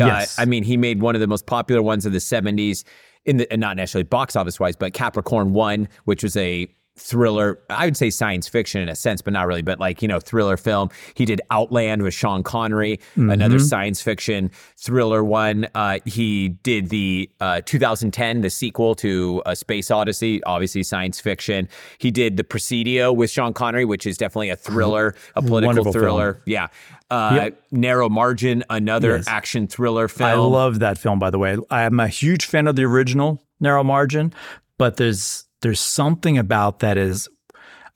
[0.00, 0.38] Uh, yes.
[0.38, 2.84] Uh, I mean, he made one of the most popular ones of the 70s
[3.26, 7.60] in the not necessarily box office wise, but Capricorn 1, which was a thriller.
[7.68, 9.62] I would say science fiction in a sense, but not really.
[9.62, 10.90] But like you know, thriller film.
[11.14, 13.30] He did Outland with Sean Connery, mm-hmm.
[13.30, 15.68] another science fiction thriller one.
[15.74, 21.68] Uh, he did the uh, 2010, the sequel to A Space Odyssey, obviously science fiction.
[21.98, 25.92] He did the Presidio with Sean Connery, which is definitely a thriller, a political Wonderful
[25.92, 26.32] thriller.
[26.34, 26.42] Film.
[26.46, 26.68] Yeah.
[27.10, 27.62] Uh, yep.
[27.70, 29.28] Narrow Margin, another yes.
[29.28, 30.28] action thriller film.
[30.28, 31.56] I love that film, by the way.
[31.70, 34.32] I'm a huge fan of the original Narrow Margin,
[34.76, 37.28] but there's there's something about that is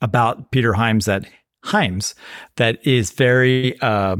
[0.01, 1.25] about Peter Hyams that
[1.63, 2.15] Hyams
[2.55, 4.15] that is very uh,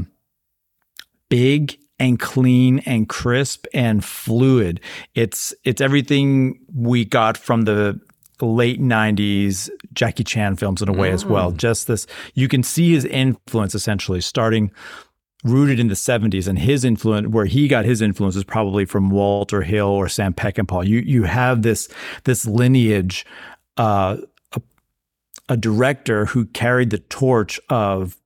[1.28, 4.80] big and clean and crisp and fluid.
[5.14, 8.00] It's it's everything we got from the
[8.42, 11.14] late 90s Jackie Chan films in a way mm.
[11.14, 11.52] as well.
[11.52, 11.56] Mm.
[11.56, 14.72] Just this you can see his influence essentially starting
[15.44, 19.10] rooted in the 70s and his influence where he got his influence is probably from
[19.10, 20.86] Walter Hill or Sam Peckinpah.
[20.86, 21.88] You you have this
[22.24, 23.24] this lineage
[23.76, 24.18] uh,
[24.52, 24.62] a,
[25.48, 28.16] a director who carried the torch of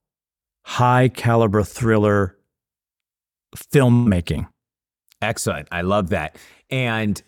[0.63, 2.37] high caliber thriller
[3.55, 4.49] filmmaking.
[5.23, 5.69] Excellent.
[5.71, 6.37] I love that.
[6.71, 7.23] And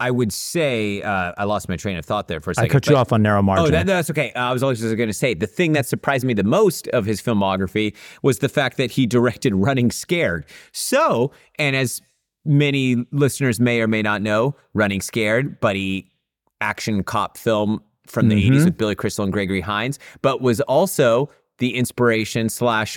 [0.00, 2.70] I would say uh, I lost my train of thought there for a second.
[2.70, 3.66] I cut you off on narrow margin.
[3.66, 4.32] Oh, that, that's okay.
[4.34, 7.20] I was always going to say the thing that surprised me the most of his
[7.20, 10.46] filmography was the fact that he directed Running Scared.
[10.72, 12.00] So, and as
[12.44, 16.10] many listeners may or may not know, Running Scared, buddy
[16.60, 18.54] action cop film from the mm-hmm.
[18.54, 22.96] 80s with Billy Crystal and Gregory Hines, but was also the inspiration slash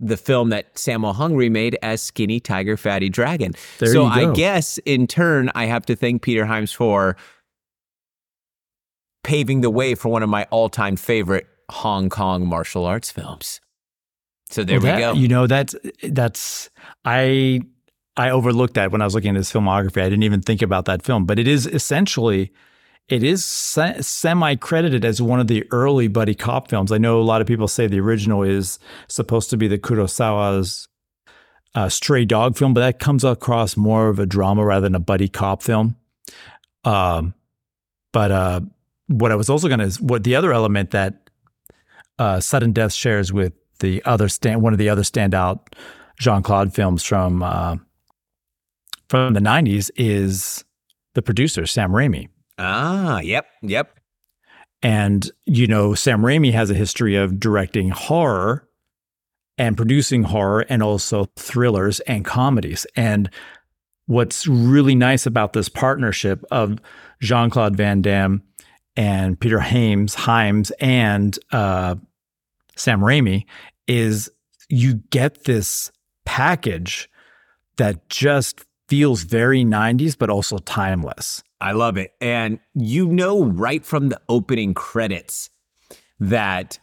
[0.00, 3.54] the film that Sammo Hung remade as Skinny Tiger Fatty Dragon.
[3.78, 7.16] There so I guess in turn, I have to thank Peter Hyams for
[9.24, 13.60] paving the way for one of my all time favorite Hong Kong martial arts films.
[14.50, 15.18] So there well, we that, go.
[15.18, 16.70] You know, that's, that's,
[17.04, 17.60] I,
[18.16, 20.00] I overlooked that when I was looking at his filmography.
[20.00, 22.52] I didn't even think about that film, but it is essentially
[23.08, 26.92] it is se- semi credited as one of the early buddy cop films.
[26.92, 30.88] I know a lot of people say the original is supposed to be the Kurosawa's
[31.74, 35.00] uh, Stray Dog film, but that comes across more of a drama rather than a
[35.00, 35.96] buddy cop film.
[36.84, 37.34] Um,
[38.12, 38.60] but uh,
[39.06, 41.30] what I was also going to what the other element that
[42.18, 45.60] uh, Sudden Death shares with the other stand one of the other standout
[46.18, 47.76] Jean Claude films from uh,
[49.08, 50.64] from the '90s is
[51.14, 52.28] the producer Sam Raimi.
[52.58, 53.98] Ah, yep, yep.
[54.82, 58.68] And, you know, Sam Raimi has a history of directing horror
[59.56, 62.86] and producing horror and also thrillers and comedies.
[62.94, 63.30] And
[64.06, 66.78] what's really nice about this partnership of
[67.20, 68.42] Jean Claude Van Damme
[68.96, 71.96] and Peter Hyams, Hyams and uh,
[72.76, 73.46] Sam Raimi
[73.86, 74.30] is
[74.68, 75.90] you get this
[76.24, 77.08] package
[77.76, 81.42] that just feels very 90s, but also timeless.
[81.60, 82.12] I love it.
[82.20, 85.50] And you know, right from the opening credits,
[86.20, 86.78] that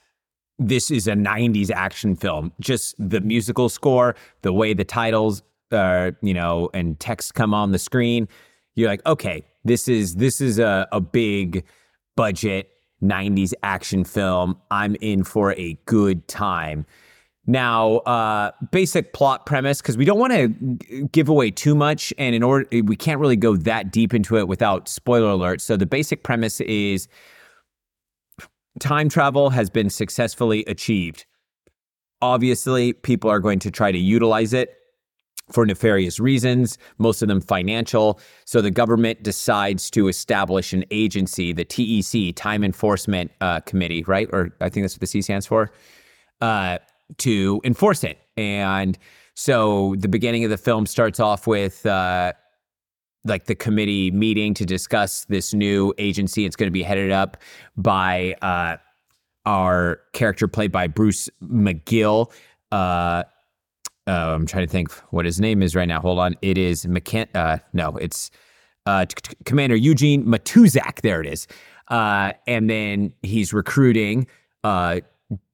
[0.58, 2.52] this is a 90s action film.
[2.60, 7.72] Just the musical score, the way the titles, uh, you know, and text come on
[7.72, 8.28] the screen.
[8.76, 11.66] You're like, okay, this is this is a, a big
[12.16, 12.70] budget
[13.02, 14.58] 90s action film.
[14.72, 16.86] I'm in for a good time.
[17.48, 22.34] Now, uh, basic plot premise because we don't want to give away too much, and
[22.36, 25.62] in order we can't really go that deep into it without spoiler alert.
[25.62, 27.08] So the basic premise is
[28.80, 31.26] time travel has been successfully achieved.
[32.22, 34.76] Obviously, people are going to try to utilize it
[35.52, 38.20] for nefarious reasons, most of them financial.
[38.46, 44.28] So the government decides to establish an agency, the TEC, Time Enforcement uh, Committee, right?
[44.32, 45.72] Or I think that's what the C stands for.
[46.42, 46.80] Uh,
[47.18, 48.20] to enforce it.
[48.38, 48.98] And
[49.34, 52.34] so the beginning of the film starts off with uh,
[53.26, 56.46] like the committee meeting to discuss this new agency.
[56.46, 57.38] It's going to be headed up
[57.76, 58.78] by uh,
[59.46, 62.32] our character played by Bruce McGill.
[62.72, 63.24] Uh,
[64.08, 66.00] uh, I'm trying to think what his name is right now.
[66.00, 66.36] Hold on.
[66.42, 67.28] It is McCann.
[67.34, 68.30] Uh, no, it's
[68.86, 69.06] uh,
[69.46, 71.02] Commander Eugene Matuzak.
[71.02, 71.48] There it is.
[71.88, 74.28] Uh, and then he's recruiting
[74.64, 75.02] uh,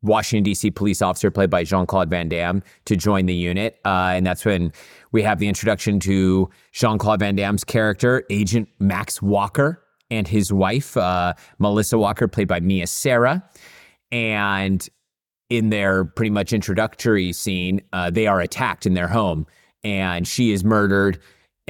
[0.02, 0.72] Washington, D.C.
[0.72, 3.80] police officer played by Jean Claude Van Damme to join the unit.
[3.86, 4.74] Uh, and that's when
[5.12, 10.52] we have the introduction to Jean Claude Van Damme's character, Agent Max Walker, and his
[10.52, 13.44] wife, uh, Melissa Walker, played by Mia Sara.
[14.12, 14.88] And
[15.50, 19.48] in their pretty much introductory scene, uh, they are attacked in their home
[19.84, 21.20] and she is murdered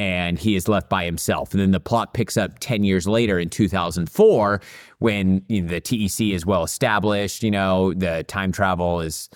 [0.01, 1.51] and he is left by himself.
[1.51, 4.59] And then the plot picks up 10 years later in 2004
[4.97, 9.29] when you know, the TEC is well established, you know, the time travel is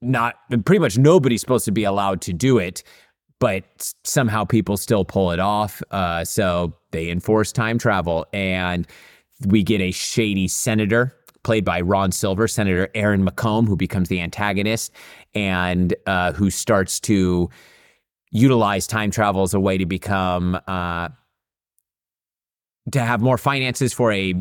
[0.00, 2.84] not pretty much nobody's supposed to be allowed to do it,
[3.40, 3.64] but
[4.04, 5.82] somehow people still pull it off.
[5.90, 8.86] Uh, so they enforce time travel and
[9.44, 14.20] we get a shady senator played by Ron Silver, Senator Aaron McComb, who becomes the
[14.20, 14.92] antagonist
[15.34, 17.50] and uh, who starts to
[18.34, 21.08] utilize time travel as a way to become uh,
[22.92, 24.34] to have more finances for a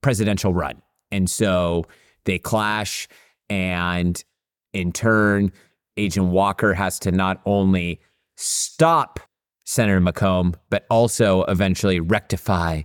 [0.00, 0.82] presidential run.
[1.12, 1.84] And so
[2.24, 3.06] they clash,
[3.48, 4.22] and
[4.72, 5.52] in turn,
[5.96, 8.00] Agent Walker has to not only
[8.36, 9.20] stop
[9.64, 12.82] Senator McComb, but also eventually rectify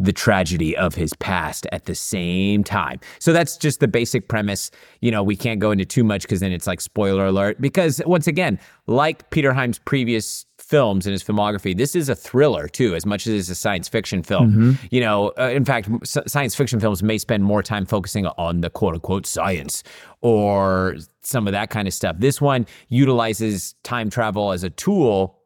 [0.00, 2.98] the tragedy of his past at the same time.
[3.18, 4.70] So that's just the basic premise.
[5.02, 7.60] You know, we can't go into too much because then it's like spoiler alert.
[7.60, 12.66] Because once again, like Peter Hyams' previous films in his filmography, this is a thriller
[12.66, 14.50] too, as much as it's a science fiction film.
[14.50, 14.86] Mm-hmm.
[14.90, 18.70] You know, uh, in fact, science fiction films may spend more time focusing on the
[18.70, 19.82] quote unquote science
[20.22, 22.16] or some of that kind of stuff.
[22.18, 25.36] This one utilizes time travel as a tool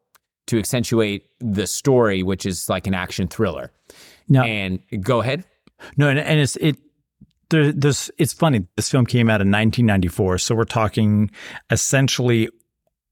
[0.47, 3.71] to accentuate the story, which is like an action thriller.
[4.27, 4.43] No.
[4.43, 5.43] And go ahead.
[5.97, 6.77] No, and, and it's it
[7.49, 8.65] there, there's it's funny.
[8.75, 11.31] This film came out in 1994, so we're talking
[11.69, 12.49] essentially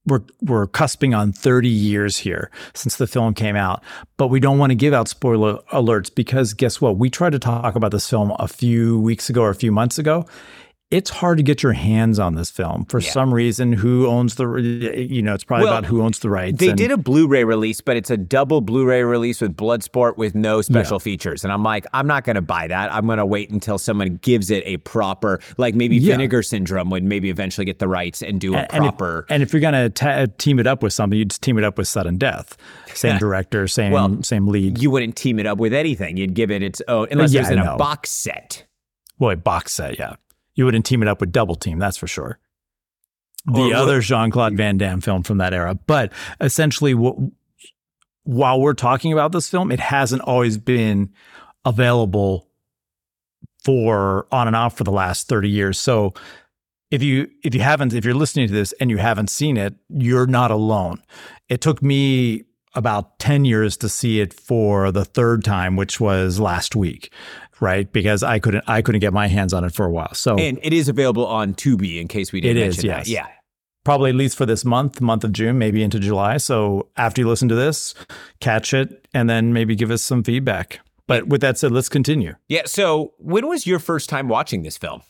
[0.05, 3.83] we're we're cusping on 30 years here since the film came out.
[4.17, 6.97] But we don't want to give out spoiler alerts because guess what?
[6.97, 9.97] We tried to talk about this film a few weeks ago or a few months
[9.97, 10.25] ago
[10.93, 13.09] it's hard to get your hands on this film for yeah.
[13.09, 13.73] some reason.
[13.73, 14.45] Who owns the?
[15.09, 16.59] You know, it's probably well, about who owns the rights.
[16.59, 20.35] They and, did a Blu-ray release, but it's a double Blu-ray release with Bloodsport with
[20.35, 21.03] no special yeah.
[21.03, 21.43] features.
[21.43, 22.93] And I'm like, I'm not going to buy that.
[22.93, 26.13] I'm going to wait until someone gives it a proper, like maybe yeah.
[26.13, 29.15] Vinegar Syndrome would maybe eventually get the rights and do a and, proper.
[29.17, 31.57] And if, and if you're going to team it up with something, you just team
[31.57, 32.55] it up with Sudden Death,
[32.93, 34.77] same director, same well, same lead.
[34.77, 36.17] You wouldn't team it up with anything.
[36.17, 38.65] You'd give it its own, unless yeah, it was in a box set.
[39.17, 40.15] Well, a box set, yeah
[40.55, 42.39] you wouldn't team it up with Double Team, that's for sure.
[43.45, 45.75] The other Jean Claude Van Damme film from that era.
[45.75, 51.11] But essentially, while we're talking about this film, it hasn't always been
[51.65, 52.47] available
[53.63, 55.79] for on and off for the last 30 years.
[55.79, 56.13] So
[56.91, 59.75] if you if you haven't if you're listening to this and you haven't seen it,
[59.89, 61.01] you're not alone.
[61.49, 62.43] It took me
[62.75, 67.11] about 10 years to see it for the third time, which was last week
[67.59, 67.91] right?
[67.91, 70.13] Because I couldn't I couldn't get my hands on it for a while.
[70.13, 73.05] So and it is available on Tubi in case we didn't it mention is, yes.
[73.05, 73.11] that.
[73.11, 73.27] Yeah.
[73.83, 76.37] Probably at least for this month, month of June, maybe into July.
[76.37, 77.93] So after you listen to this,
[78.39, 80.79] catch it and then maybe give us some feedback.
[81.05, 82.35] But with that said, let's continue.
[82.47, 82.61] Yeah.
[82.65, 85.01] So when was your first time watching this film?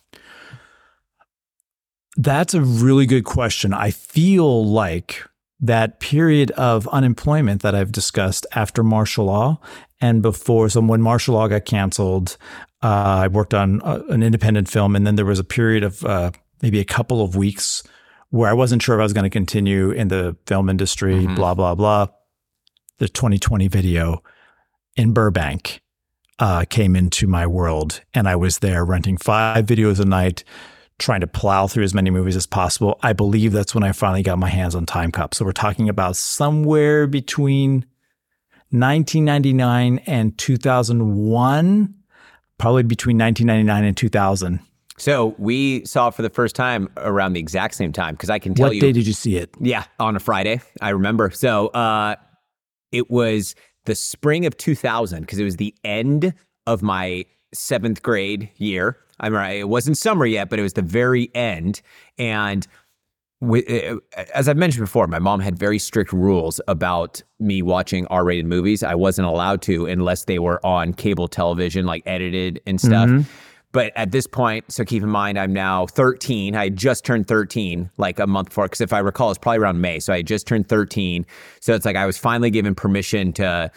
[2.17, 3.73] That's a really good question.
[3.73, 5.23] I feel like
[5.59, 9.59] that period of unemployment that I've discussed after martial law
[10.03, 10.67] and before.
[10.67, 12.35] So when martial law got canceled,
[12.83, 15.81] uh, I worked on a, uh, an independent film, and then there was a period
[15.85, 17.83] of uh, maybe a couple of weeks
[18.29, 21.15] where I wasn't sure if I was going to continue in the film industry.
[21.15, 21.35] Mm-hmm.
[21.35, 22.07] Blah blah blah.
[22.97, 24.21] The 2020 video
[24.97, 25.81] in Burbank
[26.37, 30.43] uh, came into my world, and I was there renting five videos a night
[30.99, 32.99] trying to plow through as many movies as possible.
[33.01, 35.33] I believe that's when I finally got my hands on Time Cop.
[35.33, 37.85] So we're talking about somewhere between
[38.73, 41.93] 1999 and 2001,
[42.57, 44.59] probably between 1999 and 2000.
[44.97, 48.39] So we saw it for the first time around the exact same time because I
[48.39, 48.81] can tell what you.
[48.81, 49.49] What day did you see it?
[49.59, 50.61] Yeah, on a Friday.
[50.81, 51.31] I remember.
[51.31, 52.15] So uh,
[52.91, 53.55] it was
[53.85, 56.33] the spring of 2000 because it was the end
[56.67, 58.97] of my seventh grade year.
[59.19, 59.59] I'm right.
[59.59, 61.81] It wasn't summer yet, but it was the very end.
[62.17, 62.67] And
[64.33, 68.83] as I've mentioned before, my mom had very strict rules about me watching R-rated movies.
[68.83, 73.09] I wasn't allowed to unless they were on cable television, like edited and stuff.
[73.09, 73.29] Mm-hmm.
[73.73, 76.55] But at this point, so keep in mind, I'm now 13.
[76.55, 79.81] I just turned 13 like a month before, because if I recall, it's probably around
[79.81, 79.99] May.
[79.99, 81.25] So I just turned 13.
[81.59, 83.71] So it's like I was finally given permission to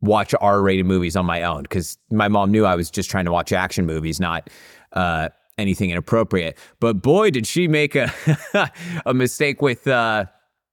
[0.00, 3.24] watch R rated movies on my own because my mom knew I was just trying
[3.24, 4.50] to watch action movies, not
[4.92, 5.28] uh,
[5.58, 6.56] anything inappropriate.
[6.80, 8.12] But boy, did she make a
[9.06, 10.26] a mistake with uh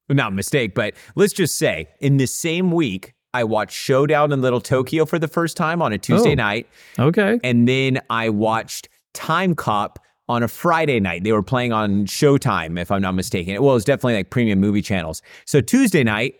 [0.09, 4.61] not mistake, but let's just say in the same week I watched Showdown in Little
[4.61, 6.35] Tokyo for the first time on a Tuesday Oh.
[6.35, 6.67] night.
[6.97, 7.39] Okay.
[7.43, 11.23] And then I watched Time Cop on a Friday night.
[11.23, 13.53] They were playing on Showtime, if I'm not mistaken.
[13.61, 15.21] Well, it was definitely like premium movie channels.
[15.45, 16.35] So Tuesday night,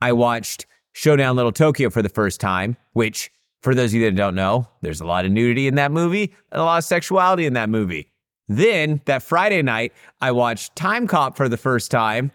[0.00, 3.30] I watched Showdown Little Tokyo for the first time, which,
[3.62, 6.32] for those of you that don't know, there's a lot of nudity in that movie
[6.52, 8.10] and a lot of sexuality in that movie.
[8.48, 12.32] Then that Friday night, I watched Time Cop for the first time.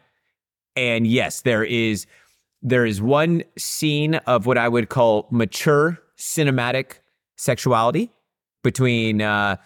[0.76, 2.06] And yes, there is
[2.62, 7.00] there is one scene of what I would call mature cinematic
[7.38, 8.12] sexuality
[8.64, 9.58] between uh,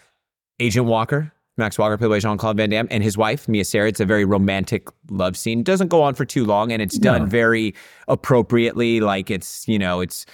[0.58, 3.88] Agent Walker, Max Walker, played by Jean Claude Van Damme, and his wife, Mia Sara.
[3.88, 5.60] It's a very romantic love scene.
[5.60, 7.28] It doesn't go on for too long, and it's done No.
[7.28, 7.74] very
[8.08, 9.00] appropriately.
[9.00, 10.26] Like it's, you know, it's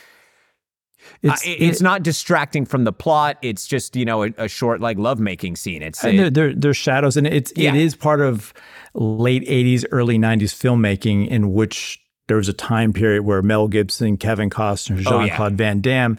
[1.23, 3.39] It's, uh, it- it's not distracting from the plot.
[3.43, 5.83] It's just, you know, a, a short like lovemaking scene.
[5.83, 7.71] It's and there, there, there's shadows, and it's Yeah.
[7.75, 8.53] it is part of
[8.95, 14.17] late '80s, early '90s filmmaking in which there was a time period where Mel Gibson,
[14.17, 15.27] Kevin Costner, Oh, yeah.
[15.29, 16.19] Jean Claude Van Damme,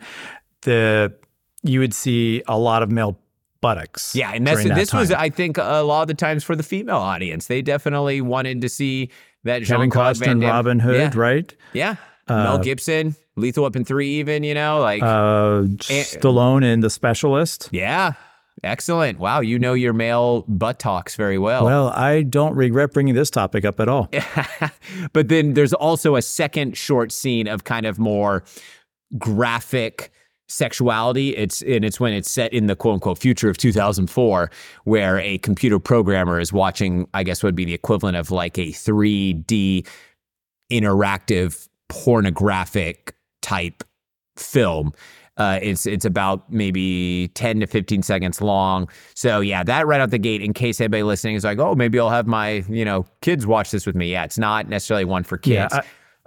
[0.62, 1.14] the
[1.64, 3.20] you would see a lot of male
[3.62, 4.16] buttocks.
[4.16, 5.12] Yeah, and that's that this was.
[5.12, 7.48] I think a lot of the times for the female audience.
[7.48, 9.10] They definitely wanted to see
[9.44, 10.50] that Kevin Jean-Claude Costner, Van Damme.
[10.50, 11.56] Robin Hood, yeah, right?
[11.74, 11.96] Yeah.
[12.30, 16.04] Mel uh, Gibson, Lethal Weapon 3 even, you know, like Uh, eh, eh.
[16.04, 17.70] Stallone and The Specialist.
[17.72, 18.14] yeah.
[18.64, 19.20] Excellent.
[19.20, 21.64] Wow, you know your male butt talks very well.
[21.64, 24.10] Well, I don't regret bringing this topic up at all.
[25.14, 28.44] but then there's also a second short scene of kind of more
[29.20, 30.12] graphic
[30.48, 31.36] sexuality.
[31.36, 34.50] It's and it's when it's set in the quote unquote future of 2004,
[34.86, 38.70] where a computer programmer is watching, I guess would be the equivalent of like a
[38.72, 39.86] 3D
[40.72, 43.84] interactive pornographic type
[44.36, 44.94] film.
[45.38, 48.90] Uh, it's it's about maybe 10 to 15 seconds long.
[49.14, 52.00] So yeah, that right out the gate, in case anybody listening is like, oh, maybe
[52.00, 54.12] I'll have my, you know, kids watch this with me.
[54.12, 55.72] Yeah, it's not necessarily one for kids.
[55.74, 55.82] Yeah.
[55.82, 55.84] I-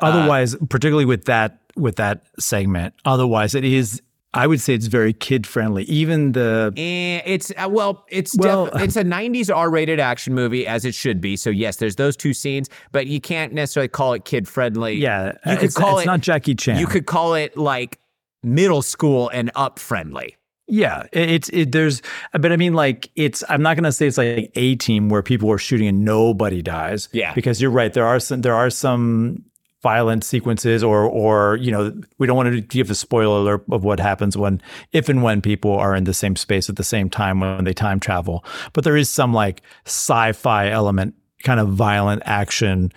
[0.06, 4.00] otherwise, particularly with that with that segment, otherwise it is.
[4.32, 5.82] I would say it's very kid friendly.
[5.84, 10.66] Even the Eh, it's uh, well, it's Well- def- it's a '90s R-rated action movie
[10.66, 11.36] as it should be.
[11.36, 14.94] So yes, there's those two scenes, but you can't necessarily call it kid friendly.
[14.94, 16.78] yeah, you could call it's it not Jackie Chan.
[16.78, 17.98] You could call it like
[18.44, 20.36] middle school and up friendly.
[20.68, 22.00] Yeah, it- it's it, there's,
[22.32, 23.42] but I mean, like it's.
[23.48, 27.08] I'm not gonna say it's like a team where people are shooting and nobody dies.
[27.10, 27.34] Yeah.
[27.34, 27.92] because you're right.
[27.92, 28.42] There are some.
[28.42, 29.44] There are some
[29.82, 33.84] violent sequences, or or you know, we don't want to give a spoiler alert of
[33.84, 34.60] what happens when,
[34.92, 37.72] if and when people are in the same space at the same time when they
[37.72, 38.44] time travel.
[38.72, 42.92] But there is some like sci-fi element, kind of violent action.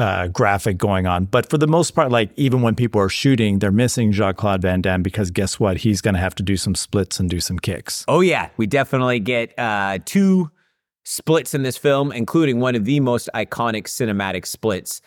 [0.00, 3.58] Uh, graphic going on, but for the most part, like even when people are shooting,
[3.58, 5.78] they're missing Jean Claude Van Damme because guess what?
[5.78, 8.04] He's going to have to do some splits and do some kicks.
[8.06, 10.52] Oh yeah, we definitely get uh, two
[11.02, 15.00] splits in this film, including one of the most iconic cinematic splits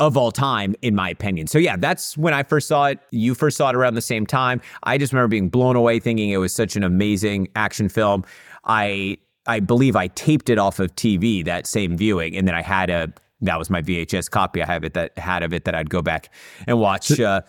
[0.00, 1.46] of all time, in my opinion.
[1.46, 3.00] So yeah, that's when I first saw it.
[3.10, 4.60] You first saw it around the same time.
[4.84, 8.24] I just remember being blown away, thinking it was such an amazing action film.
[8.64, 12.62] I I believe I taped it off of TV that same viewing, and then I
[12.62, 14.62] had a that was my VHS copy.
[14.62, 16.32] I have it that had of it that I'd go back
[16.66, 17.18] and watch.
[17.18, 17.42] Uh,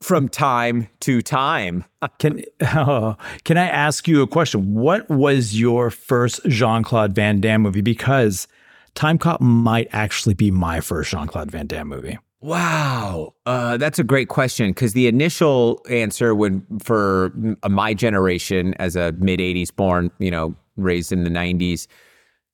[0.00, 1.84] from time to time.
[2.18, 2.42] Can
[2.74, 4.74] oh, can I ask you a question?
[4.74, 7.82] What was your first Jean Claude Van Damme movie?
[7.82, 8.48] Because
[8.94, 12.18] Time Cop might actually be my first Jean Claude Van Damme movie.
[12.42, 17.32] Wow, uh, that's a great question because the initial answer would for
[17.68, 21.86] my generation as a mid '80s born, you know, raised in the '90s,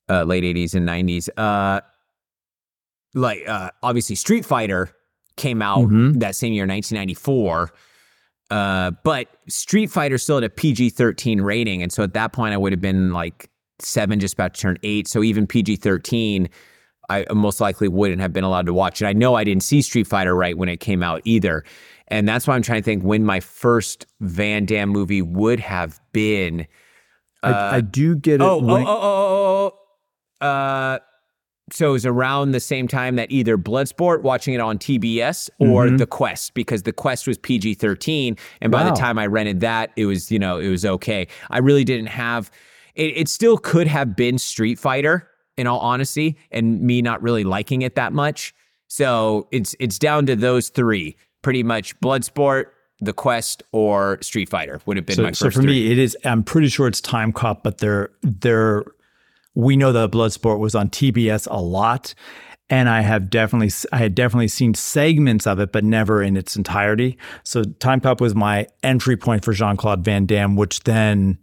[0.09, 1.79] uh, late '80s and '90s, uh,
[3.13, 4.89] like uh, obviously Street Fighter
[5.37, 6.19] came out Mhm.
[6.19, 7.71] that same year, 1994.
[8.49, 12.57] Uh, but Street Fighter still had a PG-13 rating, and so at that point, I
[12.57, 13.49] would have been like
[13.79, 15.07] seven, just about to turn eight.
[15.07, 16.49] So even PG-13,
[17.09, 19.05] I most likely wouldn't have been allowed to watch it.
[19.05, 21.63] I know I didn't see Street Fighter right when it came out either,
[22.09, 25.99] and that's why I'm trying to think when my first Van Damme movie would have
[26.11, 26.67] been.
[27.43, 28.41] I, I do get it.
[28.41, 29.73] Oh, oh, oh, oh, oh,
[30.41, 30.45] oh.
[30.45, 30.99] Uh,
[31.71, 35.85] so it was around the same time that either Bloodsport, watching it on TBS, or
[35.87, 35.97] Mhm.
[35.97, 38.37] The Quest, because The Quest was PG 13.
[38.61, 38.91] And by Wow.
[38.91, 41.27] the time I rented that, it was, you know, it was okay.
[41.49, 42.49] I really didn't have,
[42.97, 47.43] it, it still could have been Street Fighter, in all honesty, and me not really
[47.43, 48.53] liking it that much.
[48.87, 52.65] So it's it's down to those three pretty much Bloodsport,
[52.99, 55.85] The Quest, or Street Fighter would have been my so, first so for three.
[55.85, 56.15] me, it is.
[56.23, 58.85] I'm pretty sure it's Time Cop, but they're they're.
[59.55, 62.13] We know that Bloodsport was on TBS a lot,
[62.69, 66.55] and I have definitely I had definitely seen segments of it, but never in its
[66.55, 67.17] entirety.
[67.43, 71.39] So Time Cop was my entry point for Jean Claude Van Damme, which then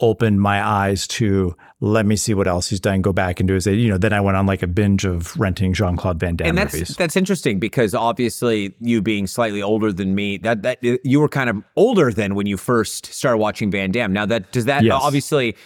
[0.00, 3.02] opened my eyes to let me see what else he's done.
[3.02, 3.98] Go back and do his, you know.
[3.98, 6.72] Then I went on like a binge of renting Jean Claude Van Damme and that's
[6.72, 6.96] movies.
[6.96, 11.50] that's interesting because obviously you being slightly older than me, that that you were kind
[11.50, 14.12] of older than when you first started watching Van Damme.
[14.12, 15.00] Now that does that Yes.
[15.02, 15.56] obviously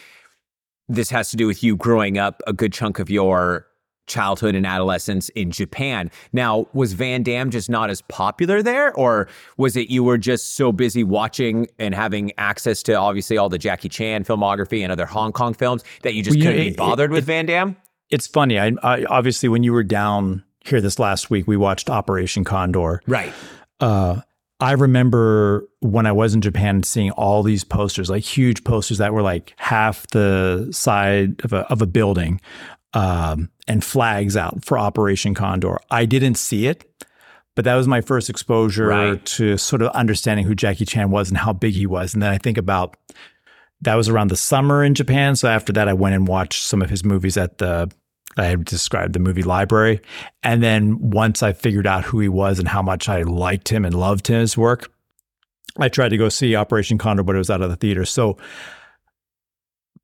[0.89, 3.66] this has to do with you growing up a good chunk of your
[4.13, 6.11] childhood and adolescence in Japan.
[6.33, 10.55] Now, was Van Damme just not as popular there, or was it you were just
[10.57, 15.07] so busy watching and having access to obviously all the Jackie Chan filmography and other
[15.07, 17.25] Hong Kong films that you just Well, you know, couldn't it- be bothered it- with
[17.25, 17.77] Van Damme?
[18.11, 18.59] it's funny.
[18.59, 23.01] I, I obviously when you were down here this last week, we watched Operation Condor.
[23.07, 23.33] Right.
[23.81, 24.21] uh,
[24.61, 29.13] I remember when I was in Japan seeing all these posters, like huge posters that
[29.13, 32.41] were like half the side of a, of a building
[32.95, 35.78] um, and flags out for Operation Condor.
[35.90, 36.84] I didn't see it,
[37.55, 39.24] but that was my first exposure Right.
[39.26, 42.14] to sort of understanding who Jackie Chan was and how big he was.
[42.14, 42.97] And then I think about
[43.80, 45.34] that was around the summer in Japan.
[45.36, 47.90] So after that, I went and watched some of his movies at the
[48.38, 50.01] I had described the movie library.
[50.43, 53.84] And then once I figured out who he was and how much I liked him
[53.84, 54.90] and loved his work,
[55.78, 58.07] I tried to go see Operation Condor, but it was out of the theater.
[58.07, 58.38] So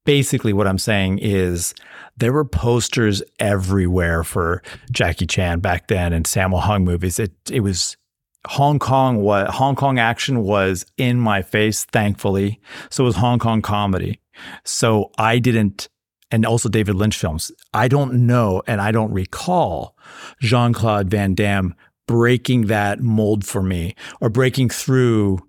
[0.09, 1.75] basically, what I'm saying is
[2.17, 7.19] there were posters everywhere for Jackie Chan back then and Sammo Hung movies.
[7.19, 7.99] It it was
[8.47, 12.59] Hong Kong what Hong Kong action was in my face, thankfully.
[12.89, 14.19] So was Hong Kong comedy.
[14.65, 15.91] So I didn't
[16.31, 17.53] and also David Lynch films.
[17.75, 19.95] I don't know and I don't recall
[20.41, 21.75] Jean Claude Van Damme
[22.07, 25.41] breaking that mold for me or breaking through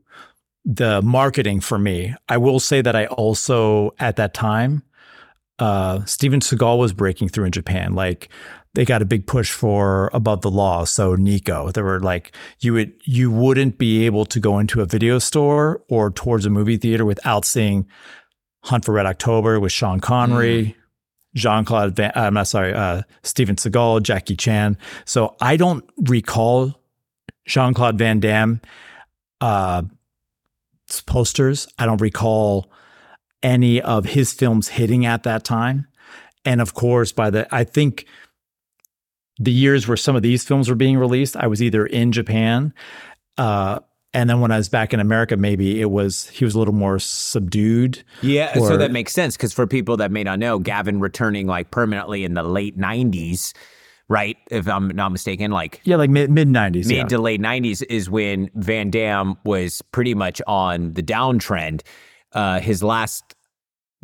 [0.66, 2.16] the marketing for me.
[2.28, 4.84] I will say that I also, at that time,
[5.60, 7.93] uh, Steven Seagal was breaking through in Japan.
[7.93, 8.30] Like
[8.74, 10.86] they got a big push for Above the Law.
[10.86, 14.86] So Nico, there were like you would you wouldn't be able to go into a
[14.86, 17.88] video store or towards a movie theater without seeing
[18.64, 20.76] Hunt for Red October with Sean Connery,
[21.36, 22.12] Jean Claude Van.
[22.16, 24.78] I'm not sorry, uh, Steven Seagal, Jackie Chan.
[25.05, 26.80] So I don't recall
[27.45, 28.62] Jean Claude Van Damme
[29.41, 29.84] uh,
[31.05, 31.67] posters.
[31.77, 32.71] I don't recall
[33.41, 35.87] any of his films hitting at that time.
[36.45, 38.05] And of course, by the I think
[39.39, 42.73] the years where some of these films were being released, I was either in Japan.
[43.37, 43.79] Uh,
[44.13, 46.73] and then when I was back in America, maybe it was he was a little
[46.73, 48.03] more subdued.
[48.21, 51.69] Yeah, so that makes sense because for people that may not know, Gavin returning like
[51.69, 53.53] permanently in the late '90s,
[54.10, 54.36] right?
[54.51, 56.88] If I'm not mistaken, like Yeah, like mid mid nineties.
[56.88, 57.03] mid Yeah.
[57.05, 61.82] to late '90s is when Van Damme was pretty much on the downtrend.
[62.34, 63.36] Uh, his last,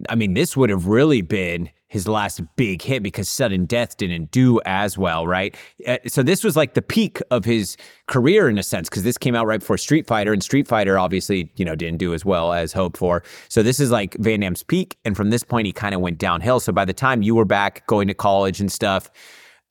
[0.10, 4.32] I mean, this would have really been his last big hit because Sudden Death didn't
[4.32, 5.56] do as well, right?
[5.88, 7.78] Uh, so this was like the peak of his
[8.08, 10.98] career in a sense because this came out right before Street Fighter, and Street Fighter
[11.00, 13.24] obviously, you know, didn't do as well as hoped for.
[13.48, 16.18] So this is like Van Damme's peak, and from this point, he kind of went
[16.18, 16.60] downhill.
[16.60, 19.10] So by the time you were back going to college and stuff,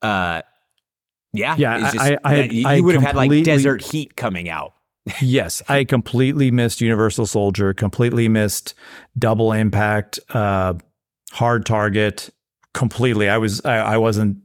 [0.05, 0.43] uh,
[1.33, 4.49] yeah, Yeah, it's I- I- you, I you would have had like Desert Heat coming
[4.49, 4.75] out.
[5.21, 8.75] yes, I completely missed Universal Soldier, completely missed
[9.19, 10.75] Double Impact, uh,
[11.33, 12.31] Hard Target,
[12.73, 13.29] completely.
[13.29, 14.39] I was I, I wasn't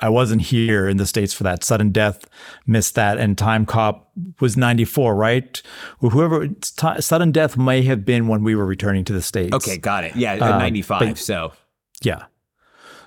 [0.00, 1.64] I wasn't here in the states for that.
[1.64, 2.26] Sudden Death
[2.66, 5.60] missed that, and Time Cop was ninety four, right?
[6.00, 9.54] Whoever Ti- Sudden Death may have been when we were returning to the states.
[9.54, 10.14] Okay, got it.
[10.14, 11.18] Yeah, Uh, ninety five.
[11.18, 11.52] So
[12.02, 12.24] Yeah.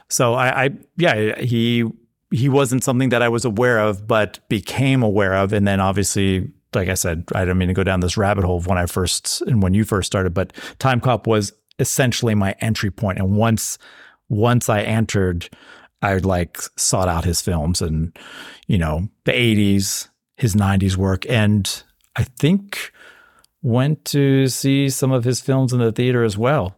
[0.09, 1.85] So I, I yeah, he
[2.31, 6.49] he wasn't something that I was aware of, but became aware of, and then obviously,
[6.73, 9.41] like I said, I don't mean to go down this rabbit hole when I first
[9.43, 13.77] and when you first started, but Time Cop was essentially my entry point, and once
[14.29, 15.49] once I entered,
[16.01, 18.17] I like sought out his films and
[18.67, 21.83] you know the '80s, his '90s work, and
[22.15, 22.91] I think
[23.61, 26.77] went to see some of his films in the theater as well.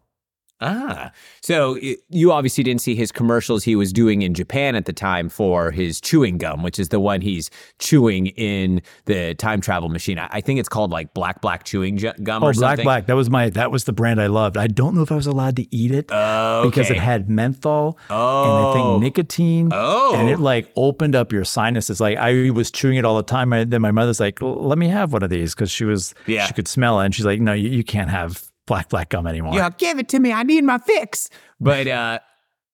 [0.61, 1.77] Ah, so
[2.09, 5.71] you obviously didn't see his commercials he was doing in Japan at the time for
[5.71, 7.49] his chewing gum, which is the one he's
[7.79, 10.19] chewing in the time travel machine.
[10.19, 12.81] I, I think it's called like black black chewing ju- gum Oh, or Black.
[12.83, 13.07] Black.
[13.07, 14.57] That was my that was the brand I loved.
[14.57, 17.97] I don't know if I was allowed to eat it Oh, because it had menthol
[18.09, 18.73] and I Oh.
[18.73, 19.69] think nicotine.
[19.71, 20.13] Oh.
[20.15, 22.01] And it like opened up your sinuses.
[22.01, 23.53] Like I was chewing it all the time.
[23.53, 26.45] And then my mother's like, let me have one of these because she was Yeah.
[26.47, 27.05] she could smell it.
[27.05, 29.53] And she's like, no, you, you can't have black black gum anymore.
[29.53, 30.31] Yeah, give it to me.
[30.31, 31.29] I need my fix.
[31.59, 32.19] But uh,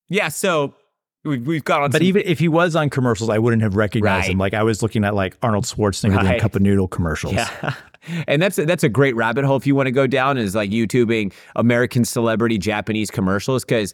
[0.10, 0.76] yeah, so
[1.24, 1.90] we've, we've got on.
[1.90, 4.32] But some- even if he was on commercials, I wouldn't have recognized Right.
[4.34, 4.38] him.
[4.38, 6.42] Like I was looking at like Arnold Schwarzenegger doing Right.
[6.42, 7.34] cup of noodle commercials.
[7.34, 7.74] Yeah.
[8.28, 10.70] and that's that's a great rabbit hole if you want to go down is like
[10.70, 13.94] YouTubing American celebrity Japanese commercials because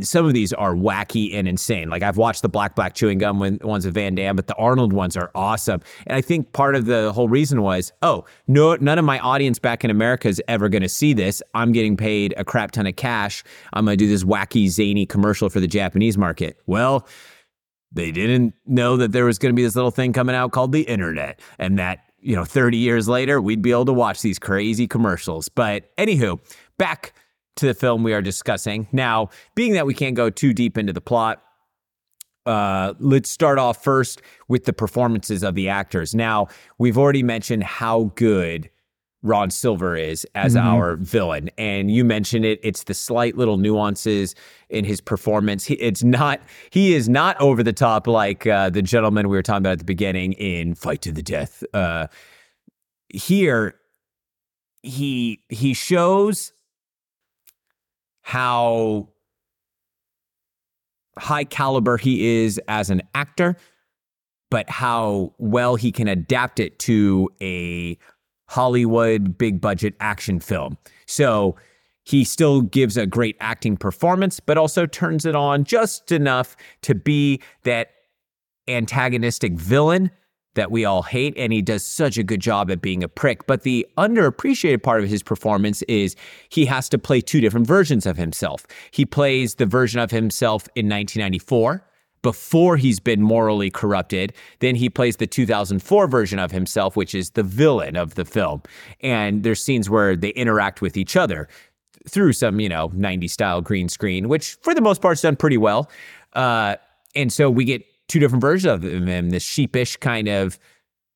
[0.00, 1.88] some of these are wacky and insane.
[1.88, 4.92] Like I've watched the Black Black chewing gum ones of Van Damme, but the Arnold
[4.92, 5.80] ones are awesome.
[6.06, 9.58] And I think part of the whole reason was, oh, no, none of my audience
[9.58, 11.42] back in America is ever going to see this.
[11.54, 13.44] I'm getting paid a crap ton of cash.
[13.72, 16.58] I'm going to do this wacky zany commercial for the Japanese market.
[16.66, 17.06] Well
[17.92, 20.70] they didn't know that there was going to be this little thing coming out called
[20.70, 24.38] the internet and that you know 30 years later we'd be able to watch these
[24.38, 25.48] crazy commercials.
[25.48, 26.40] But anywho
[26.78, 27.14] back
[27.56, 28.88] to the film we are discussing.
[28.92, 31.42] Now being that we can't go too deep into the plot
[32.46, 36.14] uh, let's start off first with the performances of the actors.
[36.14, 36.48] Now
[36.78, 38.70] we've already mentioned how good
[39.22, 40.66] Ron Silver is as mm-hmm.
[40.66, 41.50] our villain.
[41.58, 42.58] And you mentioned it.
[42.62, 44.34] It's the slight little nuances
[44.68, 45.64] in his performance.
[45.64, 46.40] He, it's not,
[46.70, 49.78] he is not over the top like uh, the gentleman we were talking about at
[49.80, 51.62] the beginning in Fight to the Death.
[51.74, 52.06] Uh,
[53.08, 53.74] here,
[54.82, 56.52] he he shows
[58.22, 59.08] how
[61.18, 63.56] high caliber he is as an actor,
[64.50, 67.98] but how well he can adapt it to a
[68.50, 70.76] Hollywood big budget action film.
[71.06, 71.54] So
[72.02, 76.96] he still gives a great acting performance, but also turns it on just enough to
[76.96, 77.90] be that
[78.66, 80.10] antagonistic villain
[80.54, 81.32] that we all hate.
[81.36, 83.46] And he does such a good job at being a prick.
[83.46, 86.16] But the underappreciated part of his performance is
[86.48, 88.66] he has to play two different versions of himself.
[88.90, 91.86] He plays the version of himself in 1994
[92.22, 94.32] before he's been morally corrupted.
[94.58, 98.62] Then he plays the 2004 version of himself, which is the villain of the film.
[99.00, 101.48] And there's scenes where they interact with each other
[102.08, 105.36] through some, you know, 90s style green screen, which for the most part is done
[105.36, 105.90] pretty well.
[106.32, 106.76] Uh,
[107.14, 110.58] and so we get two different versions of him this sheepish kind of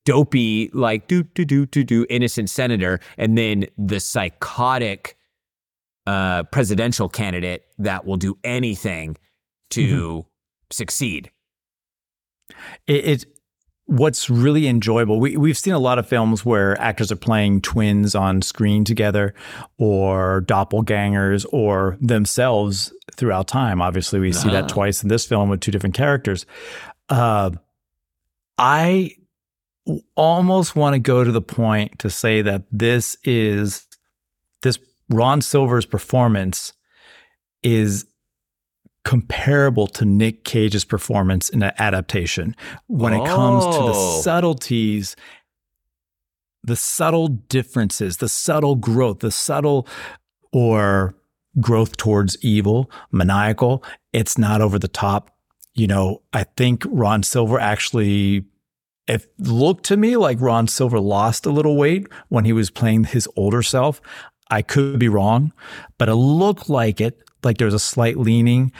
[0.05, 5.17] dopey, like do, do, do, do, do, innocent senator, and then the psychotic
[6.05, 9.17] uh, presidential candidate that will do anything
[9.71, 9.81] to.
[9.81, 10.29] Mm-hmm
[10.71, 11.31] succeed.
[12.87, 13.25] It, it,
[13.85, 15.19] what's really enjoyable.
[15.19, 19.33] We we've seen a lot of films where actors are playing twins on screen together,
[19.77, 23.81] or doppelgangers, or themselves throughout time.
[23.81, 24.67] Obviously, we see that ah.
[24.67, 26.45] twice in this film with two different characters.
[27.09, 27.51] Uh,
[28.57, 29.11] I
[30.15, 33.85] almost want to go to the point to say that this is
[34.61, 36.73] this Ron Silver's performance
[37.61, 38.05] is
[39.05, 42.55] comparable to Nick Cage's performance in an adaptation
[42.87, 43.23] when oh.
[43.23, 44.21] it comes to the oh.
[44.21, 45.15] subtleties,
[46.63, 49.87] the subtle differences, the subtle growth, the subtle
[50.51, 51.15] or
[51.61, 53.83] growth towards evil, maniacal.
[54.11, 55.31] It's not over the top.
[55.75, 58.45] You know, I think Ron Silver actually
[59.07, 63.03] it looked to me like Ron Silver lost a little weight when he was playing
[63.03, 64.01] his older self.
[64.49, 65.53] I could be wrong,
[65.99, 68.73] but it looked like it like there was a slight leaning,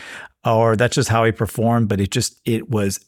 [0.44, 1.88] or that's just how he performed.
[1.88, 3.00] But it just it was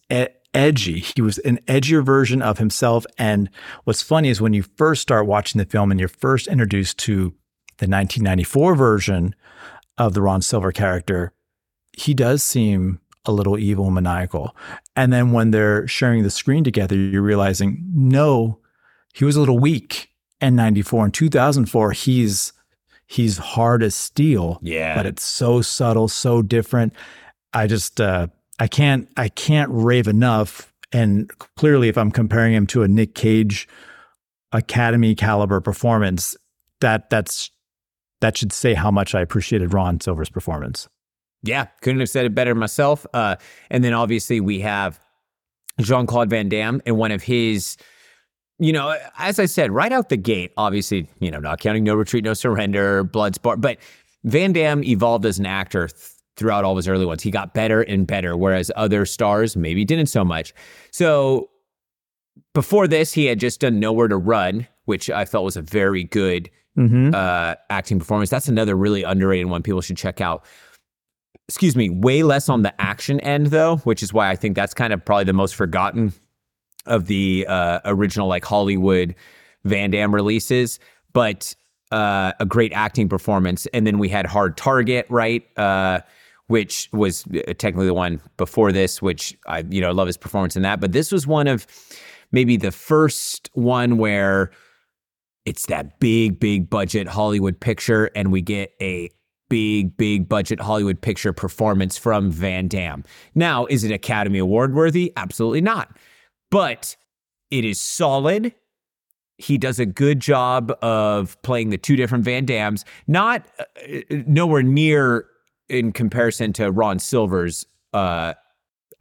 [0.53, 0.99] edgy.
[0.99, 3.05] He was an edgier version of himself.
[3.18, 3.49] And
[3.84, 7.34] what's funny is when you first start watching the film and you're first introduced to
[7.78, 9.36] the 1994 version
[9.97, 11.34] of the Ron Silver character,
[11.93, 14.55] he does seem a little evil maniacal.
[14.95, 18.60] And then when they're sharing the screen together, you're realizing, no,
[19.14, 20.10] he was a little weak
[20.41, 21.05] in 94.
[21.05, 22.53] In 2004, he's
[23.08, 24.60] he's hard as steel.
[24.62, 24.95] Yeah.
[24.95, 26.93] But it's so subtle, so different.
[27.53, 28.28] I just uh,
[28.60, 30.72] I can't I can't rave enough.
[30.93, 33.68] And clearly, if I'm comparing him to a Nick Cage
[34.51, 36.36] Academy caliber performance,
[36.82, 37.49] that that's
[38.22, 40.88] that should say how much I appreciated Ron Silver's performance.
[41.43, 43.05] Yeah, couldn't have said it better myself.
[43.14, 43.36] Uh,
[43.70, 44.99] and then obviously we have
[45.80, 47.78] Jean Claude Van Damme and one of his
[48.60, 51.95] you know, as I said, right out the gate, obviously, you know, not counting No
[51.95, 53.78] Retreat, No Surrender, Bloodsport, but
[54.24, 57.22] Van Damme evolved as an actor th- throughout all his early ones.
[57.22, 60.53] He got better and better, whereas other stars maybe didn't so much.
[60.91, 61.49] So
[62.53, 66.03] before this, he had just done Nowhere to Run, which I felt was a very
[66.03, 67.14] good mm-hmm.
[67.14, 68.30] uh, acting performance.
[68.30, 70.45] That's another really underrated one people should check out.
[71.47, 74.74] Excuse me, way less on the action end, though, which is why I think that's
[74.74, 76.12] kind of probably the most forgotten
[76.88, 79.15] of the uh, original like Hollywood
[79.63, 80.79] Van Damme releases,
[81.13, 81.55] but
[81.91, 83.65] uh, a great acting performance.
[83.73, 85.45] And then we had Hard Target, right?
[85.57, 86.01] Uh,
[86.47, 90.55] which was uh, technically the one before this, which I, you know, love his performance
[90.55, 90.79] in that.
[90.79, 91.67] But this was one of
[92.31, 94.51] maybe the first one where
[95.45, 99.09] it's that big, big budget Hollywood picture, and we get a
[99.49, 103.03] big, big budget Hollywood picture performance from Van Damme.
[103.33, 105.13] Now, is it Academy Award worthy?
[105.15, 105.95] Absolutely not
[106.49, 106.95] but
[107.51, 108.53] it is solid.
[109.37, 113.63] he does a good job of playing the two different Van Dammes, not uh,
[114.25, 115.27] nowhere near
[115.69, 118.33] in comparison to Ron Silver's uh,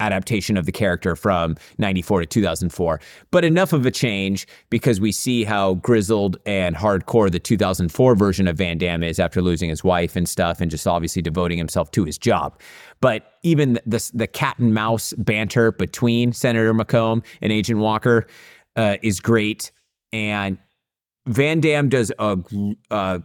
[0.01, 5.12] adaptation of the character from 94 to 2004, but enough of a change because we
[5.12, 9.82] see how grizzled and hardcore the 2004 version of Van Damme is after losing his
[9.82, 12.61] wife and stuff and just obviously devoting himself to his job.
[13.01, 18.26] But even the, the cat and mouse banter between Senator McComb and Agent Walker
[18.76, 19.70] uh, is great.
[20.12, 20.59] And
[21.26, 22.38] Van Damme does a,
[22.90, 23.22] a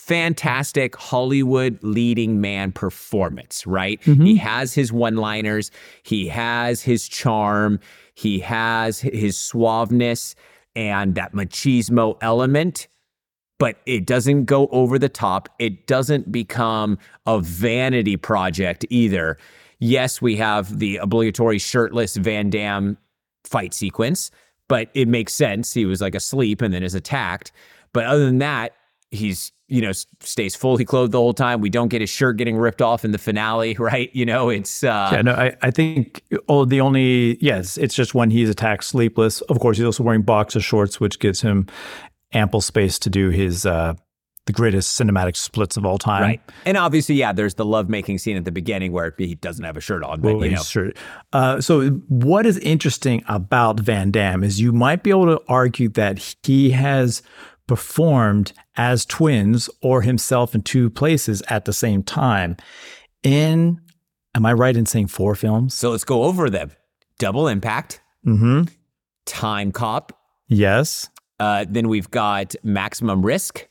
[0.00, 4.00] fantastic Hollywood leading man performance, right?
[4.02, 4.24] Mm-hmm.
[4.24, 5.70] He has his one liners,
[6.02, 7.78] he has his charm,
[8.14, 10.34] he has his suaveness
[10.74, 12.88] and that machismo element.
[13.58, 15.48] But it doesn't go over the top.
[15.58, 19.36] It doesn't become a vanity project either.
[19.78, 22.96] Yes, we have the obligatory shirtless Van Damme
[23.44, 24.30] fight sequence,
[24.66, 25.74] but it makes sense.
[25.74, 27.52] He was like asleep and then is attacked.
[27.92, 28.72] But other than that,
[29.10, 31.60] he's you know stays fully clothed the whole time.
[31.60, 34.10] We don't get his shirt getting ripped off in the finale, right?
[34.14, 35.22] You know, it's uh, yeah.
[35.22, 39.40] No, I, I think oh the only yes, it's just when he's attacked sleepless.
[39.42, 41.66] Of course, he's also wearing boxer shorts, which gives him
[42.32, 43.94] ample space to do his uh,
[44.46, 46.22] the greatest cinematic splits of all time.
[46.22, 46.40] Right.
[46.64, 49.76] And obviously, yeah, there's the love making scene at the beginning where he doesn't have
[49.76, 50.20] a shirt on.
[50.20, 50.62] But, well, you know.
[50.62, 50.92] Sure.
[51.32, 55.88] Uh, so, what is interesting about Van Damme is you might be able to argue
[55.90, 57.22] that he has
[57.70, 62.56] performed as twins or himself in two places at the same time.
[63.22, 63.80] In,
[64.34, 65.72] am I right in saying four films?
[65.72, 66.72] So let's go over them
[67.20, 68.62] Double Impact, mm-hmm.
[69.24, 70.12] Time Cop.
[70.48, 71.08] Yes.
[71.38, 73.68] Uh, then we've got Maximum Risk.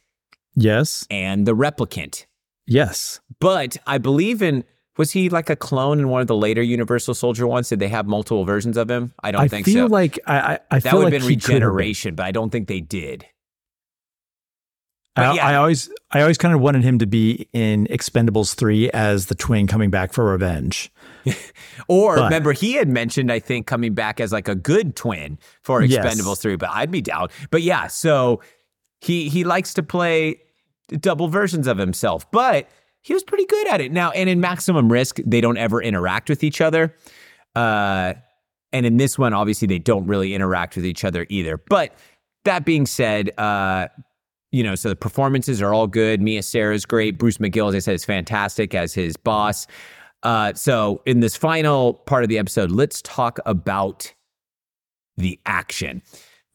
[0.56, 1.06] Yes.
[1.12, 2.26] And The Replicant.
[2.68, 3.20] Yes.
[3.41, 4.64] But I believe in
[4.95, 7.68] was he like a clone in one of the later Universal Soldier ones?
[7.68, 9.14] Did they have multiple versions of him?
[9.22, 9.93] I don't I think feel so.
[9.93, 13.26] Like I, I that would have like been regeneration, but I don't think they did.
[15.16, 15.47] I, yeah.
[15.47, 19.36] I, always, I always kind of wanted him to be in Expendables three as the
[19.36, 20.91] twin coming back for revenge.
[21.88, 25.38] or but, remember, he had mentioned, I think, coming back as like a good twin
[25.62, 26.39] for Expendables yes.
[26.39, 26.55] three.
[26.55, 27.28] But I'd be down.
[27.51, 28.41] But yeah, so
[29.01, 30.41] he he likes to play
[30.89, 32.70] double versions of himself, but
[33.01, 33.91] he was pretty good at it.
[33.91, 36.95] Now, and in Maximum Risk, they don't ever interact with each other.
[37.55, 38.14] Uh,
[38.72, 41.57] and in this one, obviously, they don't really interact with each other either.
[41.57, 41.93] But
[42.43, 43.88] that being said, uh,
[44.52, 46.22] you know, so the performances are all good.
[46.22, 47.18] Mia Sara is great.
[47.18, 49.68] Bruce McGill, as I said, is fantastic as his boss.
[50.24, 54.14] Uh, so in this final part of the episode, let's talk about
[55.18, 56.02] the action.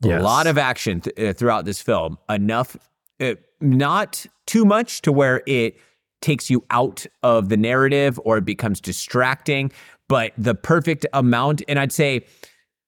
[0.02, 0.20] Yes.
[0.20, 2.18] A lot of action th- uh, throughout this film.
[2.28, 2.76] Enough,
[3.20, 5.76] uh, not too much to where it
[6.20, 9.70] takes you out of the narrative or it becomes distracting,
[10.08, 11.62] but the perfect amount.
[11.68, 12.24] And I'd say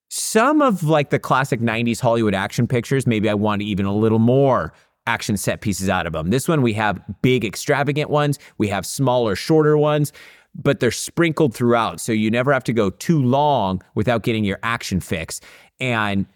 [0.08, 4.18] some of like the classic 90s Hollywood action pictures, maybe I want even a little
[4.18, 4.72] more
[5.06, 6.30] action set pieces out of them.
[6.30, 10.12] This one, we have big, extravagant ones, we have smaller, shorter ones,
[10.54, 12.00] but they're sprinkled throughout.
[12.00, 15.40] So you never have to go too long without getting your action fix.
[15.80, 16.26] And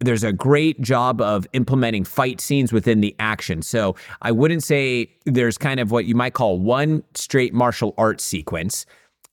[0.00, 3.62] there's a great job of implementing fight scenes within the action.
[3.62, 8.22] So I wouldn't say there's kind of what you might call one straight martial arts
[8.22, 8.84] sequence.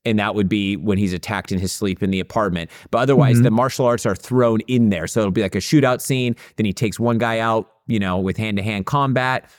[0.05, 2.69] And that would be when he's attacked in his sleep in the apartment.
[2.91, 3.43] But otherwise, mm-hmm.
[3.43, 5.07] the martial arts are thrown in there.
[5.07, 6.35] So it'll be like a shootout scene.
[6.57, 9.49] Then he takes one guy out, you know, with hand to hand combat,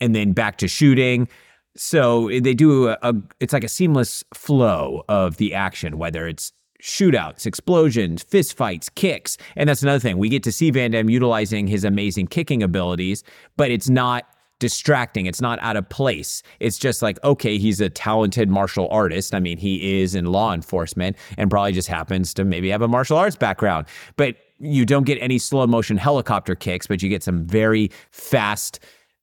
[0.00, 1.28] and then back to shooting.
[1.76, 6.26] So eh, they do a, a, it's like a seamless flow of the action, whether
[6.26, 9.36] it's shootouts, explosions, fist fights, kicks.
[9.56, 10.18] And that's another thing.
[10.18, 13.22] We get to see Van Damme utilizing his amazing kicking abilities,
[13.56, 14.26] but it's not
[14.58, 15.26] distracting.
[15.26, 16.42] It's not out of place.
[16.60, 19.34] It's just like, okay, he's a talented martial artist.
[19.34, 22.88] I mean, he is in law enforcement and probably just happens to maybe have a
[22.88, 23.86] martial arts background.
[24.16, 28.80] But you don't get any slow motion helicopter kicks, but you get some very fast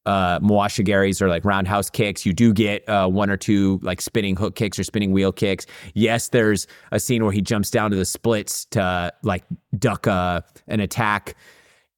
[0.08, 2.26] uh, Mawashi geris or like roundhouse kicks.
[2.26, 5.66] You do get uh, one or two like spinning hook kicks or spinning wheel kicks.
[5.94, 9.44] Yes, there's a scene where he jumps down to the splits to like
[9.78, 11.36] duck uh, an attack.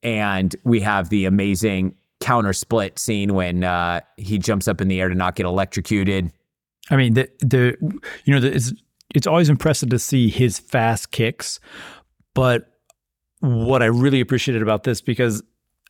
[0.01, 4.99] And we have the amazing counter split scene when uh, he jumps up in the
[4.99, 6.31] air to not get electrocuted.
[6.89, 7.77] I mean, the the
[8.25, 8.73] you know the, it's
[9.13, 11.59] it's always impressive to see his fast kicks,
[12.33, 12.78] but
[13.39, 15.41] what I really appreciated about this because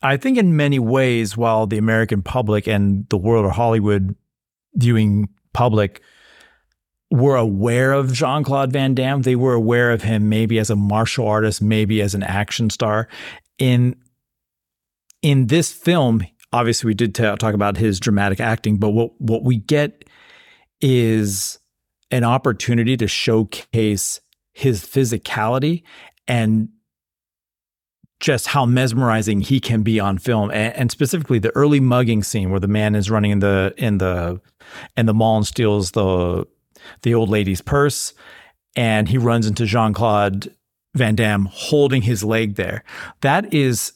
[0.02, 4.14] I think in many ways, while the American public and the world of Hollywood
[4.74, 6.00] viewing public
[7.10, 10.76] were aware of Jean Claude Van Damme, they were aware of him maybe as a
[10.76, 13.08] martial artist, maybe as an action star.
[13.58, 13.96] In
[15.22, 19.44] in this film, obviously we did t- talk about his dramatic acting, but what what
[19.44, 20.04] we get
[20.80, 21.58] is
[22.10, 24.20] an opportunity to showcase
[24.52, 25.82] his physicality
[26.26, 26.68] and
[28.20, 32.50] just how mesmerizing he can be on film, and, and, specifically the early mugging scene
[32.50, 34.40] where the man is running in the in the
[34.96, 36.46] in the mall and steals the
[37.02, 38.14] the old lady's purse,
[38.76, 40.54] and he runs into Jean Claude
[40.94, 42.84] Van Damme holding his leg there.
[43.22, 43.92] That is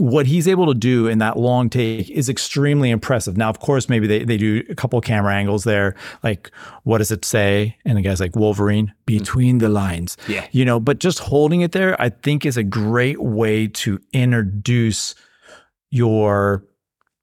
[0.00, 3.36] what he's able to do in that long take is extremely impressive.
[3.36, 5.94] Now, of course, maybe they, they do a couple camera angles there.
[6.22, 6.50] Like,
[6.84, 7.76] what does it say?
[7.84, 10.16] And the guy's like, Wolverine, between the lines.
[10.26, 10.46] Yeah.
[10.52, 15.14] You know, but just holding it there, I think is a great way to introduce
[15.90, 16.64] your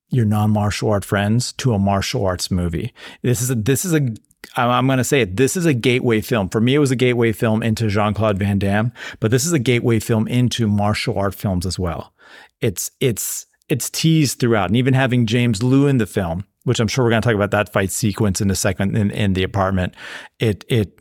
[0.09, 2.93] your non-martial art friends to a martial arts movie.
[3.23, 4.07] This is a this is a
[4.55, 5.35] I'm going to say it.
[5.35, 6.49] This is a gateway film.
[6.49, 9.51] For me, it was a gateway film into Jean Claude Van Damme, but this is
[9.51, 12.13] a gateway film into martial art films as well
[12.61, 16.87] it's it's it's teased throughout, and even having James Lew in the film, which I'm
[16.87, 19.43] sure we're going to talk about that fight sequence in a second in, in the
[19.43, 19.93] apartment.
[20.39, 20.99] It it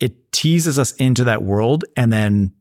[0.00, 2.52] it teases us into that world, and then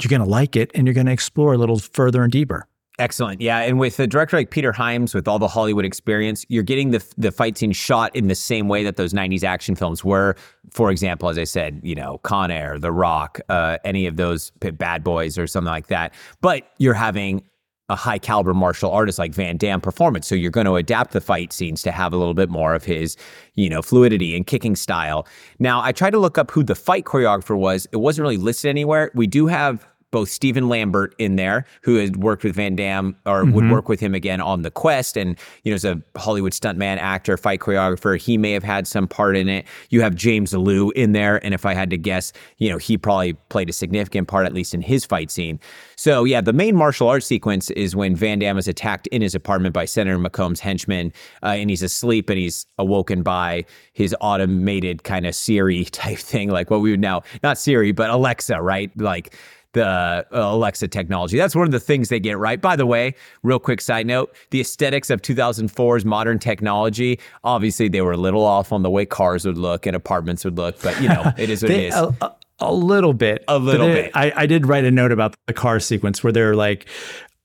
[0.00, 2.66] you're going to like it, and you're going to explore a little further and deeper.
[3.00, 3.40] Excellent.
[3.40, 3.60] Yeah.
[3.60, 7.02] And with a director like Peter Hyams, with all the Hollywood experience, you're getting the,
[7.16, 10.36] the fight scene shot in the same way that those 90s action films were.
[10.70, 14.50] For example, as I said, you know, Con Air, The Rock, uh, any of those
[14.60, 16.12] Bad Boys or something like that.
[16.42, 17.42] But you're having
[17.90, 20.28] a high caliber martial artist like Van Damme performance.
[20.28, 22.84] So you're going to adapt the fight scenes to have a little bit more of
[22.84, 23.16] his,
[23.54, 25.26] you know, fluidity and kicking style.
[25.58, 27.88] Now, I tried to look up who the fight choreographer was.
[27.90, 29.10] It wasn't really listed anywhere.
[29.12, 33.42] We do have both Stephen Lambert in there, who had worked with Van Damme or
[33.42, 33.52] mm-hmm.
[33.52, 36.98] would work with him again on The Quest, and you know, is a Hollywood stuntman,
[36.98, 38.20] actor, fight choreographer.
[38.20, 39.66] He may have had some part in it.
[39.90, 42.98] You have James Lew in there, and if I had to guess, you know, he
[42.98, 45.60] probably played a significant part, at least in his fight scene.
[45.96, 49.34] So yeah, the main martial arts sequence is when Van Damme is attacked in his
[49.34, 55.04] apartment by Senator McComb's henchmen, uh, and he's asleep and he's awoken by his automated
[55.04, 58.90] kind of Siri type thing, like what we would now not Siri, but Alexa, right?
[58.96, 59.34] Like
[59.72, 61.36] the uh, Alexa technology.
[61.36, 62.60] That's one of the things they get right.
[62.60, 68.00] By the way, real quick side note the aesthetics of 2004's modern technology, obviously, they
[68.00, 71.00] were a little off on the way cars would look and apartments would look, but
[71.00, 71.94] you know, it is what they, it is.
[71.94, 73.44] A, a, little bit.
[73.48, 74.12] A little it, bit.
[74.14, 76.86] I, I did write a note about the car sequence where they're like,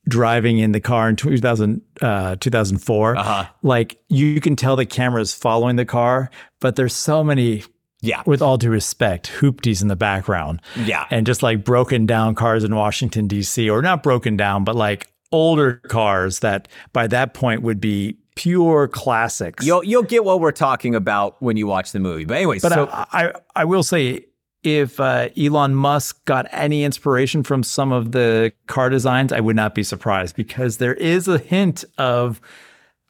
[0.08, 3.46] driving in the car in 2000, uh, 2004, uh-huh.
[3.64, 6.30] like you can tell the camera is following the car,
[6.62, 7.64] but there's so many
[8.06, 8.24] yeah.
[8.26, 10.62] With all due respect, hoopties in the background.
[10.78, 11.06] Yeah.
[11.10, 15.12] And just like broken down cars in Washington, D.C., or not broken down, but like
[15.32, 19.66] older cars that by that point would be pure classics.
[19.66, 22.26] You'll you'll get what we're talking about when you watch the movie.
[22.26, 24.26] But anyway, but so I, I, I will say
[24.64, 29.56] if uh, Elon Musk got any inspiration from some of the car designs, I would
[29.56, 32.42] not be surprised because there is a hint of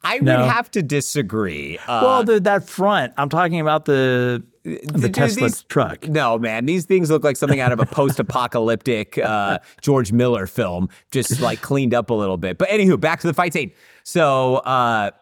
[0.02, 0.36] I no.
[0.36, 1.78] would have to disagree.
[1.78, 6.08] Uh, well, the, that front, I'm talking about the the Tesla these, truck.
[6.08, 10.88] No, man, these things look like something out of a post-apocalyptic uh, George Miller film,
[11.12, 12.58] just like cleaned up a little bit.
[12.58, 13.70] But anywho, back to the fight scene.
[14.02, 15.12] So, uh,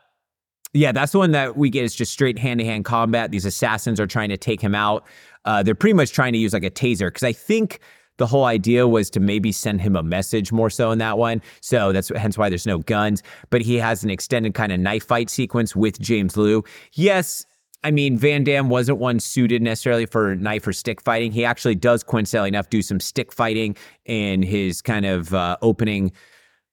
[0.73, 3.31] yeah, that's the one that we get is just straight hand-to-hand combat.
[3.31, 5.07] These assassins are trying to take him out.
[5.45, 7.81] Uh, they're pretty much trying to use like a taser because I think
[8.17, 11.43] the whole idea was to maybe send him a message more so in that one.
[11.61, 13.23] So that's hence why there's no guns.
[13.51, 16.65] But he has an extended kind of knife fight sequence with James Lew.
[16.93, 17.45] Yes,
[17.85, 21.33] I mean, Van Damme wasn't one suited necessarily for knife or stick fighting.
[21.33, 23.77] He actually does, coincidentally enough, do some stick fighting
[24.07, 26.11] in his kind of uh, opening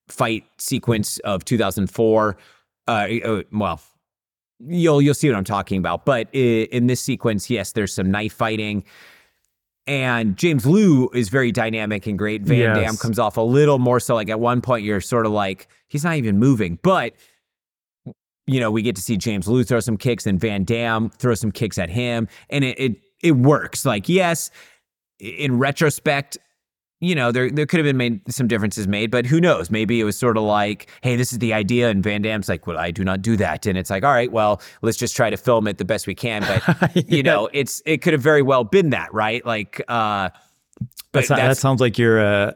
[0.07, 2.37] fight sequence of 2004.
[2.87, 3.81] Uh, uh, well,
[4.65, 6.05] you'll you'll see what I'm talking about.
[6.05, 8.85] But in this sequence, yes, there's some knife fighting.
[9.87, 12.43] And James Lew is very dynamic and great.
[12.43, 12.77] Van yes.
[12.77, 15.67] Damme comes off a little more so like at one point you're sort of like
[15.89, 17.13] he's not even moving, but
[18.51, 21.33] you know we get to see James Lew throw some kicks and Van Damme throw
[21.35, 23.85] some kicks at him, and it it, it works.
[23.85, 24.51] Like yes,
[25.19, 26.37] in retrospect,
[26.99, 29.71] you know, there there could have been made some differences made, but who knows?
[29.71, 32.67] Maybe it was sort of like, hey, this is the idea, and Van Damme's like,
[32.67, 35.29] well, I do not do that, and it's like, all right, well, let's just try
[35.29, 37.03] to film it the best we can, but yeah.
[37.07, 39.45] you know, it's it could have very well been that, right?
[39.45, 40.29] Like, uh,
[41.11, 42.53] but that sounds like you're uh,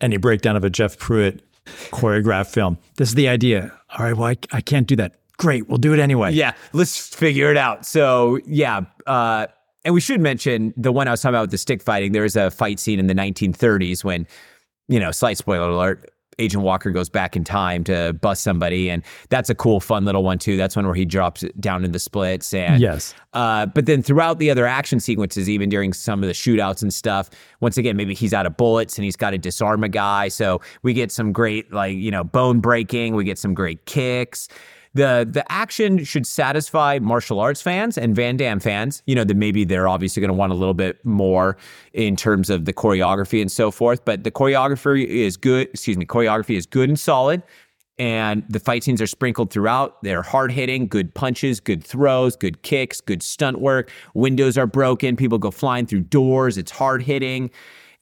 [0.00, 1.42] any breakdown of a Jeff Pruitt
[1.90, 2.78] choreographed film.
[2.96, 3.72] This is the idea.
[3.96, 5.14] All right, well, I, I can't do that.
[5.36, 6.32] Great, we'll do it anyway.
[6.32, 7.86] Yeah, let's figure it out.
[7.86, 8.82] So yeah.
[9.06, 9.46] Uh,
[9.84, 12.12] and we should mention the one I was talking about with the stick fighting.
[12.12, 14.26] There is a fight scene in the 1930s when,
[14.88, 19.02] you know, slight spoiler alert, Agent Walker goes back in time to bust somebody, and
[19.28, 20.56] that's a cool, fun little one too.
[20.56, 23.14] That's one where he drops down in the splits, and yes.
[23.32, 26.92] Uh, but then throughout the other action sequences, even during some of the shootouts and
[26.92, 27.30] stuff,
[27.60, 30.28] once again, maybe he's out of bullets and he's got to disarm a guy.
[30.28, 33.14] So we get some great, like you know, bone breaking.
[33.14, 34.48] We get some great kicks
[34.94, 39.02] the the action should satisfy martial arts fans and Van Damme fans.
[39.06, 41.56] You know that maybe they're obviously going to want a little bit more
[41.92, 44.04] in terms of the choreography and so forth.
[44.04, 45.68] But the choreography is good.
[45.68, 47.42] Excuse me, choreography is good and solid.
[47.96, 50.02] And the fight scenes are sprinkled throughout.
[50.02, 53.90] They're hard hitting, good punches, good throws, good kicks, good stunt work.
[54.14, 55.14] Windows are broken.
[55.14, 56.58] People go flying through doors.
[56.58, 57.50] It's hard hitting.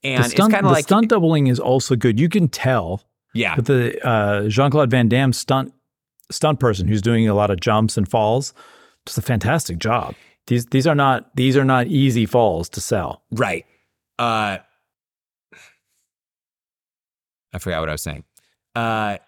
[0.03, 2.19] And the stunt, it's kind of like stunt doubling is also good.
[2.19, 3.03] You can tell.
[3.35, 3.57] Yeah.
[3.57, 5.75] But the uh, Jean Claude Van Damme stunt
[6.33, 8.53] stunt person who's doing a lot of jumps and falls
[9.05, 10.15] does a fantastic job.
[10.47, 13.23] These these are not these are not easy falls to sell.
[13.31, 13.65] Right.
[14.19, 14.59] Uh,
[17.53, 18.25] I forgot what I was saying.
[18.75, 19.19] Uh,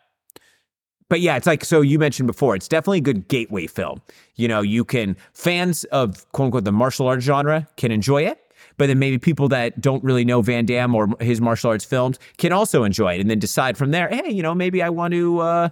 [1.08, 2.56] but yeah, it's like so you mentioned before.
[2.56, 4.00] It's definitely a good gateway film.
[4.36, 8.40] You know, you can fans of quote unquote the martial arts genre can enjoy it,
[8.78, 12.18] but then maybe people that don't really know Van Damme or his martial arts films
[12.38, 14.08] can also enjoy it, and then decide from there.
[14.08, 15.68] Hey, you know, maybe I want to uh,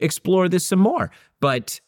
[0.00, 1.10] explore this some more.
[1.40, 1.80] But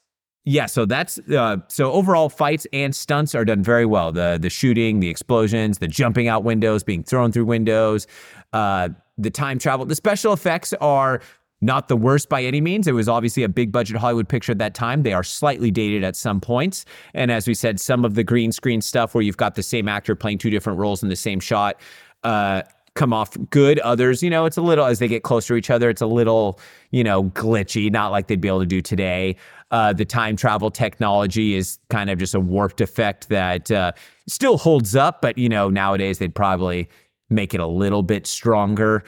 [0.45, 4.13] yeah, so that's uh, so overall fights and stunts are done very well.
[4.13, 8.07] The the shooting, the explosions, the jumping out windows, being thrown through windows,
[8.53, 11.21] uh, the time travel, the special effects are
[11.61, 12.87] not the worst by any means.
[12.87, 15.03] It was obviously a big budget Hollywood picture at that time.
[15.03, 16.85] They are slightly dated at some points.
[17.15, 19.89] And as we said, some of the green screen stuff where you've got the same
[19.89, 21.81] actor playing two different roles in the same shot
[22.25, 22.63] uh,
[22.97, 23.79] come off good.
[23.81, 26.07] Others, you know, it's a little, as they get closer to each other, it's a
[26.07, 26.59] little,
[26.91, 29.37] you know, glitchy, not like they'd be able to do today.
[29.71, 33.93] Uh, the time travel technology is kind of just a warped effect that uh,
[34.27, 36.89] still holds up, but, you know, nowadays they'd probably
[37.31, 39.05] make it a little bit stronger.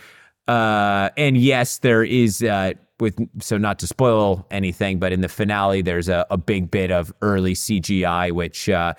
[0.47, 5.29] Uh, and yes, there is uh, with so not to spoil anything, but in the
[5.29, 8.95] finale, there's a, a big bit of early CGI, which uh,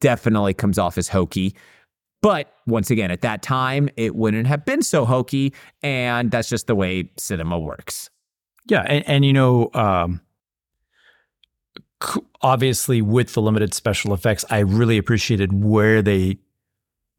[0.00, 1.54] definitely comes off as hokey.
[2.20, 6.66] But once again, at that time, it wouldn't have been so hokey, and that's just
[6.66, 8.10] the way cinema works.
[8.66, 10.20] Yeah, and, and you know, um,
[12.42, 16.38] obviously, with the limited special effects, I really appreciated where they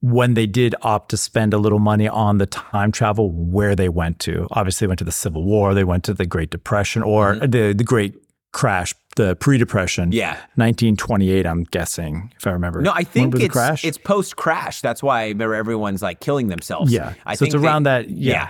[0.01, 3.89] when they did opt to spend a little money on the time travel, where they
[3.89, 4.47] went to.
[4.51, 7.49] Obviously, they went to the Civil War, they went to the Great Depression, or mm-hmm.
[7.49, 8.15] the the Great
[8.51, 10.11] Crash, the pre-depression.
[10.11, 11.45] Yeah, 1928.
[11.45, 12.81] I'm guessing, if I remember.
[12.81, 13.85] No, I think it's crash?
[13.85, 14.81] it's post-crash.
[14.81, 16.91] That's why I remember everyone's like killing themselves.
[16.91, 18.09] Yeah, I so think it's around they, that.
[18.09, 18.33] Yeah.
[18.33, 18.49] yeah,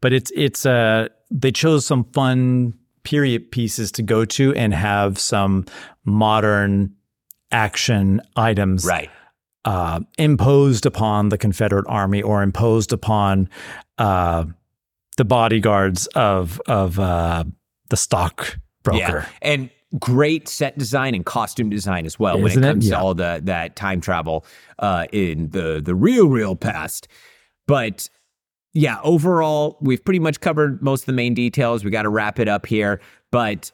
[0.00, 5.18] but it's it's uh they chose some fun period pieces to go to and have
[5.18, 5.64] some
[6.04, 6.94] modern
[7.52, 9.10] action items right
[9.64, 13.48] uh, imposed upon the Confederate Army or imposed upon
[13.98, 14.44] uh,
[15.16, 17.44] the bodyguards of of uh,
[17.88, 17.96] the
[18.82, 19.26] stockbroker.
[19.30, 19.38] Yeah.
[19.42, 22.90] And great set design and costume design as well Isn't when it comes it?
[22.90, 22.96] Yeah.
[22.96, 24.44] to all the that time travel
[24.78, 27.08] uh, in the the real real past.
[27.66, 28.08] But
[28.72, 31.84] yeah, overall, we've pretty much covered most of the main details.
[31.84, 33.00] We got to wrap it up here,
[33.32, 33.72] but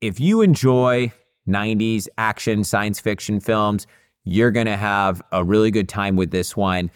[0.00, 1.12] if you enjoy
[1.48, 3.86] 90s action science fiction films,
[4.24, 6.90] you're going to have a really good time with this one.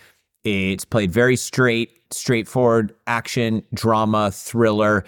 [0.44, 5.04] It's played very straight, straightforward action, drama, thriller.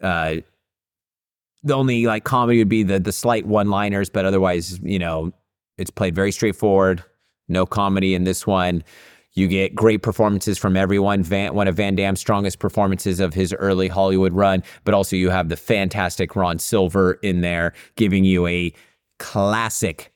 [0.00, 0.36] Uh,
[1.64, 5.32] the only like comedy would be the the slight one liners, but otherwise, you know,
[5.78, 7.02] it's played very straightforward.
[7.48, 8.84] No comedy in this one.
[9.32, 11.24] You get great performances from everyone.
[11.24, 15.30] Van, one of Van Damme's strongest performances of his early Hollywood run, but also you
[15.30, 18.72] have the fantastic Ron Silver in there, giving you a
[19.18, 20.12] classic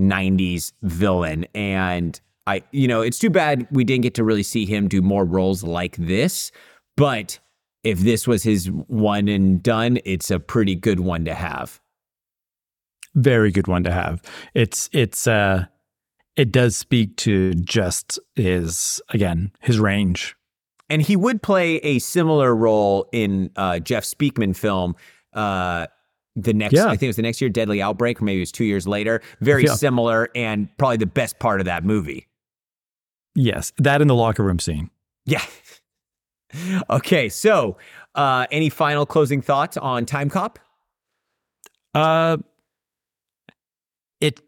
[0.00, 1.46] 90s villain.
[1.54, 5.02] And I, you know, it's too bad we didn't get to really see him do
[5.02, 6.50] more roles like this.
[6.96, 7.38] But
[7.86, 11.80] if this was his one and done, it's a pretty good one to have.
[13.14, 14.22] Very good one to have.
[14.54, 15.66] It's, it's, uh,
[16.36, 20.34] it does speak to just his, again, his range.
[20.90, 24.94] And he would play a similar role in uh, Jeff Speakman film,
[25.32, 25.86] uh,
[26.34, 26.86] the next Yeah.
[26.86, 28.86] I think it was the next year Deadly Outbreak or maybe it was 2 years
[28.86, 29.74] later very Yeah.
[29.74, 32.26] similar and probably the best part of that movie
[33.34, 34.90] Yes, that in the locker room scene.
[35.24, 35.42] yeah
[36.90, 37.76] okay so
[38.14, 40.56] uh any final closing thoughts on Timecop
[41.94, 42.36] Uh,
[44.20, 44.40] it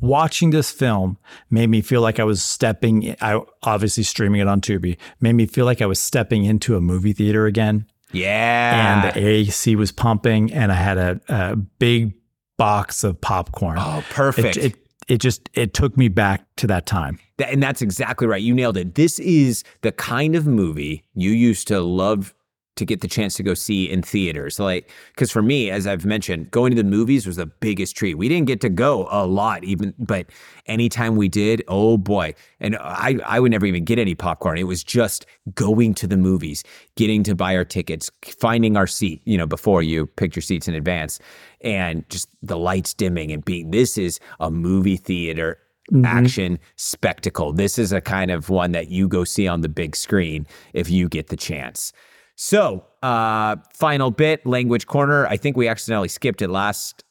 [0.00, 1.16] watching this film
[1.50, 3.14] made me feel like I was stepping.
[3.20, 6.80] I obviously streaming it on Tubi made me feel like I was stepping into a
[6.80, 12.14] movie theater again, yeah and the AC was pumping, and I had a, a big
[12.56, 13.78] box of popcorn.
[13.80, 17.18] oh it, perfect it it just it took me back to that time.
[17.38, 21.30] That- and that's exactly right you nailed it this is the kind of movie you
[21.30, 22.34] used to love
[22.78, 24.58] to get the chance to go see in theaters.
[24.58, 28.16] Like, because for me, as I've mentioned, going to the movies was the biggest treat.
[28.16, 30.26] We didn't get to go a lot, even, but
[30.66, 32.34] anytime we did, oh boy.
[32.60, 34.58] And I, I would never even get any popcorn.
[34.58, 36.64] It was just going to the movies,
[36.96, 40.68] getting to buy our tickets, finding our seat, you know, before you picked your seats
[40.68, 41.18] in advance,
[41.60, 45.58] and just the lights dimming and being, this is a movie theater
[45.92, 46.04] Mm-hmm.
[46.04, 47.54] action spectacle.
[47.54, 50.90] This is a kind of one that you go see on the big screen if
[50.90, 51.94] you get the chance.
[52.36, 55.26] So, uh, final bit, language corner.
[55.26, 57.04] I think we accidentally skipped it last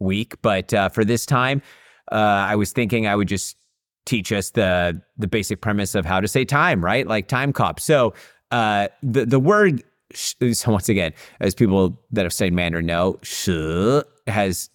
[0.00, 1.62] week, but uh, for this time,
[2.10, 3.56] uh, I was thinking I would just
[4.04, 7.06] teach us the the basic premise of how to say time, right?
[7.06, 7.78] Like time cop.
[7.78, 8.14] So,
[8.50, 9.84] uh, the the word.
[10.14, 13.50] So once again, as people that have studied Mandarin know, sh
[14.26, 14.70] has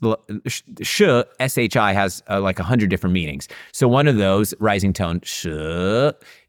[0.47, 1.01] sh
[1.39, 3.47] s-h-i has uh, like a hundred different meanings.
[3.71, 5.47] So one of those rising tone sh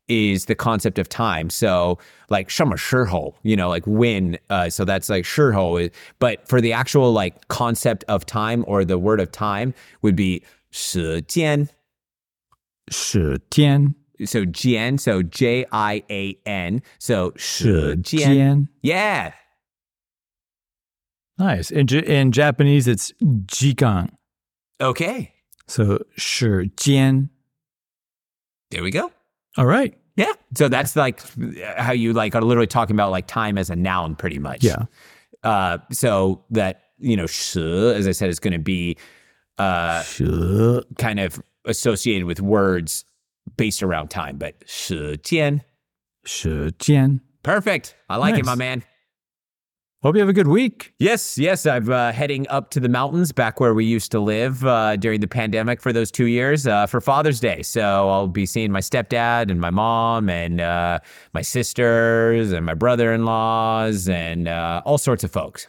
[0.08, 1.48] is the concept of time.
[1.48, 4.38] So like shama shirho, you know, like when.
[4.50, 5.90] Uh, so that's like shurho.
[6.18, 9.72] But for the actual like concept of time or the word of time
[10.02, 11.70] would be shijian.
[12.90, 13.94] Shijian.
[14.24, 15.00] So jian.
[15.00, 16.82] So J I A N.
[16.98, 18.68] So shijian.
[18.82, 19.32] Yeah.
[21.38, 21.70] Nice.
[21.70, 24.10] In, in Japanese, it's jikan.
[24.80, 25.32] Okay.
[25.66, 27.28] So shijian.
[28.70, 29.10] There we go.
[29.56, 29.96] All right.
[30.16, 30.32] Yeah.
[30.56, 31.20] So that's like
[31.76, 34.62] how you like are literally talking about like time as a noun pretty much.
[34.62, 34.84] Yeah.
[35.42, 38.96] Uh, so that, you know, sh, as I said, is going to be
[39.58, 40.22] uh, sh.
[40.98, 43.04] kind of associated with words
[43.56, 45.60] based around time, but shi jian.
[46.24, 46.48] Shi
[46.78, 47.20] jian.
[47.42, 47.94] Perfect.
[48.08, 48.40] I like Nice.
[48.40, 48.84] it, my man.
[50.02, 50.92] Hope you have a good week.
[50.98, 51.64] Yes, yes.
[51.64, 55.20] I'm uh, heading up to the mountains back where we used to live uh, during
[55.20, 57.62] the pandemic for those two years uh, for Father's Day.
[57.62, 57.80] So
[58.10, 60.98] I'll be seeing my stepdad and my mom and uh,
[61.32, 65.68] my sisters and my brother in laws and uh, all sorts of folks.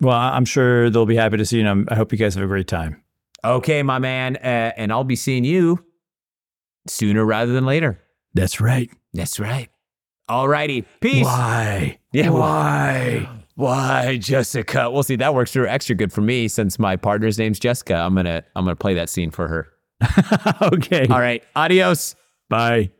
[0.00, 1.66] Well, I'm sure they'll be happy to see you.
[1.66, 3.02] and I hope you guys have a great time.
[3.42, 4.36] Okay, my man.
[4.36, 5.84] Uh, and I'll be seeing you
[6.90, 8.00] sooner rather than later.
[8.34, 8.90] That's right.
[9.12, 9.68] That's right.
[10.28, 10.82] All righty.
[11.00, 11.24] Peace.
[11.24, 11.98] Why?
[12.12, 13.28] Yeah, Why?
[13.54, 14.90] Why, Jessica?
[14.90, 15.16] We'll see.
[15.16, 17.94] That works through extra good for me since my partner's name's Jessica.
[17.94, 19.68] I'm gonna I'm gonna play that scene for her.
[20.62, 21.06] okay.
[21.08, 21.42] All right.
[21.54, 22.14] Adios.
[22.50, 22.90] Bye.